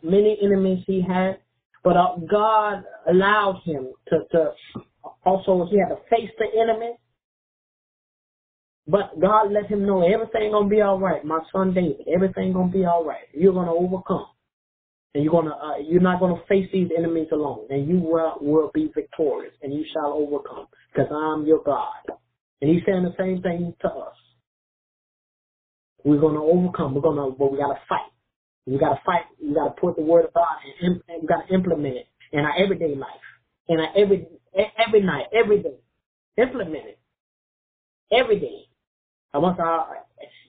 [0.03, 1.39] many enemies he had,
[1.83, 4.51] but uh, God allowed him to, to
[5.25, 6.97] also, he had to face the enemy.
[8.87, 11.25] But God let him know everything gonna be all right.
[11.25, 13.25] My son David, everything gonna be all right.
[13.33, 14.27] You're gonna overcome
[15.15, 18.71] and you're gonna uh, you're not gonna face these enemies alone, and you will will
[18.75, 22.19] be victorious, and you shall overcome, because I'm your God.
[22.61, 24.17] And He's saying the same thing to us.
[26.05, 26.95] We're gonna overcome.
[26.95, 28.11] We're gonna, but we gotta fight.
[28.67, 29.25] We gotta fight.
[29.43, 30.47] We gotta put the word of God
[30.80, 33.25] and, and we gotta implement it in our everyday life,
[33.68, 35.79] in our every every night, every day.
[36.37, 36.99] Implement it
[38.13, 38.67] every day.
[39.33, 39.99] I want our,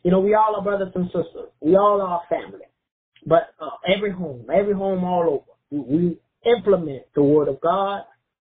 [0.03, 1.49] you know, we all are brothers and sisters.
[1.59, 2.65] We all are family.
[3.25, 8.03] But uh, every home, every home all over, we implement the word of God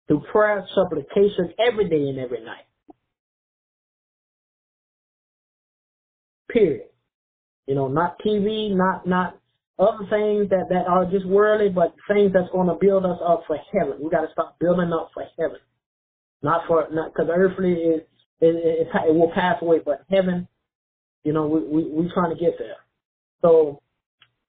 [0.08, 2.66] through prayer, supplication every day and every night.
[6.50, 6.88] Period.
[7.66, 9.38] You know, not TV, not not
[9.78, 13.44] other things that that are just worldly, but things that's going to build us up
[13.46, 13.98] for heaven.
[14.02, 15.58] We got to start building up for heaven,
[16.42, 18.00] not for not because earthly is
[18.40, 20.46] it, it, it will pass away, but heaven,
[21.24, 22.76] you know, we we we trying to get there.
[23.40, 23.80] So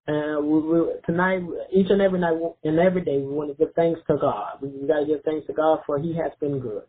[0.08, 1.42] and we, we, tonight,
[1.74, 4.58] each and every night and every day, we want to give thanks to God.
[4.62, 6.84] We, we got to give thanks to God for He has been good.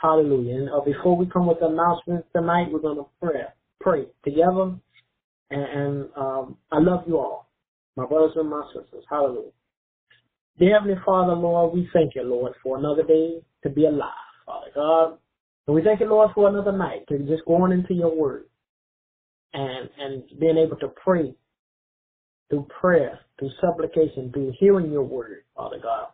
[0.00, 0.54] Hallelujah.
[0.54, 3.42] And uh, before we come with announcements tonight, we're going to pray,
[3.80, 4.74] pray together.
[5.50, 7.50] And, and um, I love you all,
[7.96, 9.04] my brothers and my sisters.
[9.10, 9.50] Hallelujah.
[10.58, 14.10] Dear Heavenly Father, Lord, we thank you, Lord, for another day to be alive,
[14.46, 15.18] Father God.
[15.66, 18.44] And we thank you, Lord, for another night to just going into your word
[19.52, 21.34] and, and being able to pray
[22.50, 26.08] through prayer, through supplication, through hearing your word, Father God.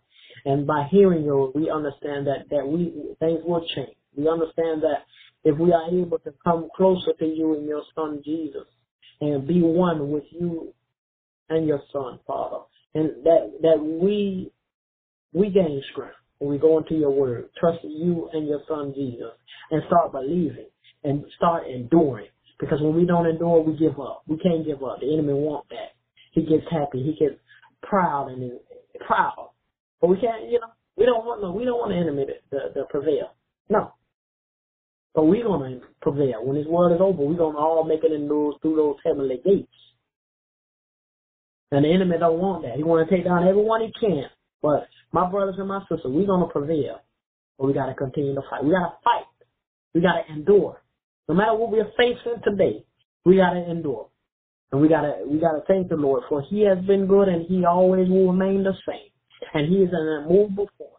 [0.44, 3.96] And by hearing your word, we understand that, that we things will change.
[4.16, 5.04] We understand that
[5.44, 8.66] if we are able to come closer to you and your son Jesus
[9.20, 10.72] and be one with you
[11.48, 12.64] and your son, Father,
[12.94, 14.52] and that that we
[15.32, 19.32] we gain strength when we go into your word, trust you and your son Jesus,
[19.70, 20.66] and start believing
[21.04, 22.28] and start enduring.
[22.58, 24.22] Because when we don't endure, we give up.
[24.26, 25.00] We can't give up.
[25.00, 25.95] The enemy wants that.
[26.36, 27.02] He gets happy.
[27.02, 27.40] He gets
[27.82, 28.52] proud and
[29.06, 29.50] proud.
[30.00, 32.58] But we can't, you know, we don't want no, we don't want the enemy to,
[32.58, 33.32] to, to prevail.
[33.70, 33.94] No.
[35.14, 36.44] But we're gonna prevail.
[36.44, 39.40] When this world is over, we're gonna all make it in those through those heavenly
[39.42, 39.72] gates.
[41.72, 42.76] And the enemy don't want that.
[42.76, 44.28] He want to take down everyone he can.
[44.60, 47.00] But my brothers and my sisters, we're gonna prevail.
[47.58, 48.62] But we gotta continue to fight.
[48.62, 49.24] We gotta fight.
[49.94, 50.82] We gotta endure.
[51.30, 52.84] No matter what we're facing today,
[53.24, 54.10] we gotta endure.
[54.72, 57.64] And we gotta we gotta thank the Lord for He has been good and He
[57.64, 59.10] always will remain the same.
[59.54, 60.90] And He is an immovable force.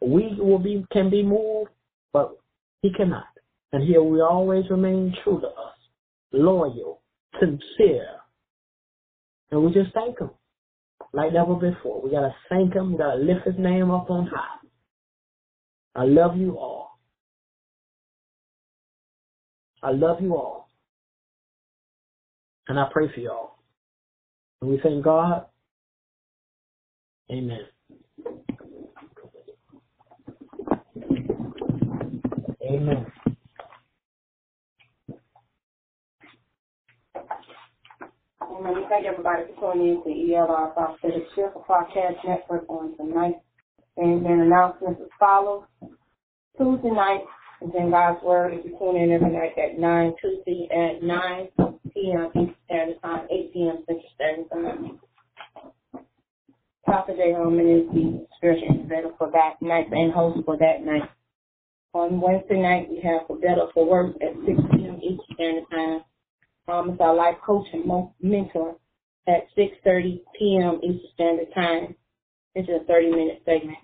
[0.00, 1.70] We will be can be moved,
[2.12, 2.36] but
[2.82, 3.26] He cannot.
[3.72, 5.76] And He will always remain true to us,
[6.32, 7.02] loyal,
[7.38, 8.06] sincere.
[9.50, 10.30] And we just thank Him
[11.12, 12.02] like never before.
[12.02, 12.92] We gotta thank Him.
[12.92, 14.58] We gotta lift His name up on high.
[15.94, 16.98] I love you all.
[19.82, 20.63] I love you all.
[22.68, 23.56] And I pray for y'all.
[24.60, 25.46] And we thank God.
[27.30, 27.60] Amen.
[32.62, 33.06] Amen.
[38.42, 38.74] Amen.
[38.74, 43.34] We thank everybody for tuning in to ELR Prophetic Shift Podcast Network on tonight.
[43.96, 45.64] And then Announcements as follows.
[46.56, 47.20] Tuesday night,
[47.60, 51.48] and then God's Word If you tune in every night at 9, Tuesday at 9
[51.94, 52.28] p.m.
[52.34, 53.78] Eastern Standard Time, 8 p.m.
[53.86, 55.00] Central Standard Time.
[56.84, 57.32] Prophet J.
[57.34, 61.10] Holman is the spiritual incubator for that night and host for that night.
[61.94, 65.00] On Wednesday night, we have for Better for Work at 6 p.m.
[65.02, 66.02] Eastern Time.
[66.68, 67.84] Um, it's our life coach and
[68.22, 68.76] mentor
[69.28, 70.80] at 6.30 p.m.
[70.82, 71.96] Eastern Standard Time.
[72.54, 73.78] It's a 30-minute segment.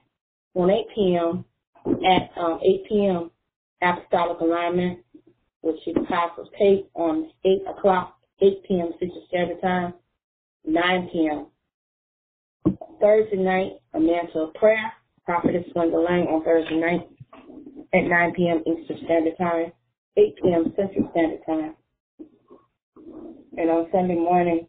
[0.54, 1.44] On 8 p.m.,
[2.04, 3.30] at um, 8 p.m.,
[3.82, 5.00] apostolic alignment,
[5.62, 8.90] which is Apostles Tape on 8 o'clock, 8 p.m.
[8.98, 9.94] Central Standard Time,
[10.66, 11.46] 9 p.m.
[13.00, 14.92] Thursday night, a mantle of prayer,
[15.24, 17.08] Prophetess Linda Lang on Thursday night
[17.94, 18.62] at 9 p.m.
[18.66, 19.72] Eastern Standard Time,
[20.16, 20.72] 8 p.m.
[20.76, 21.76] Central Standard Time.
[23.56, 24.66] And on Sunday morning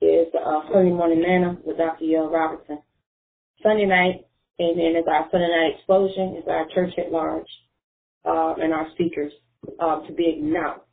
[0.00, 2.04] is uh, Sunday Morning Manna with Dr.
[2.04, 2.80] Yale Robertson.
[3.62, 4.26] Sunday night,
[4.60, 7.46] amen, is our Sunday night explosion, is our church at large
[8.24, 9.32] uh, and our speakers
[9.78, 10.84] uh, to be announced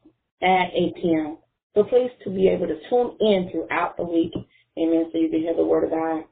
[0.42, 1.38] at 8 p.m.
[1.76, 4.34] So please to be able to tune in throughout the week,
[4.78, 6.24] amen, so you can hear the word of God.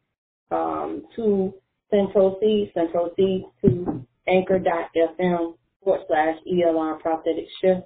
[0.52, 1.53] Um, to
[1.90, 7.84] Central C, Central C to anchor.fm forward slash ELR prophetic shift.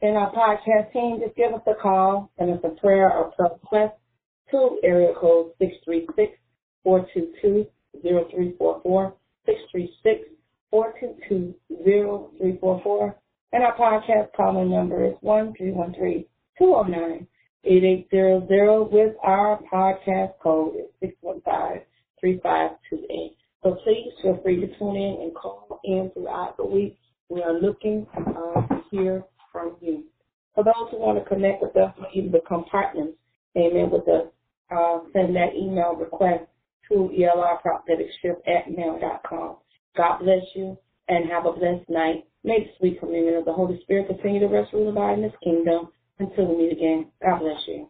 [0.00, 3.94] And our podcast team, just give us a call, send us a prayer or request
[4.52, 6.38] to area code 636
[6.84, 7.66] 422
[8.02, 9.14] 0344
[9.46, 10.38] 636
[10.72, 13.14] 422-0344.
[13.52, 15.14] And our podcast calling number is
[16.60, 21.10] 1-313-209-8800 with our podcast code is
[22.22, 23.34] 615-3528.
[23.62, 26.98] So please feel free to tune in and call in throughout the week.
[27.28, 30.04] We are looking uh, to hear from you.
[30.54, 33.14] For those who want to connect with us or even become partners,
[33.56, 34.26] amen, with us,
[34.70, 36.44] uh, send that email request
[36.88, 39.56] to elrpropheticshift at mail.com.
[39.96, 40.76] God bless you
[41.08, 42.27] and have a blessed night.
[42.44, 45.22] May the sweet communion of the Holy Spirit continue to rest, rule, and abide in
[45.22, 45.88] this kingdom
[46.18, 47.10] until we meet again.
[47.22, 47.88] God bless you.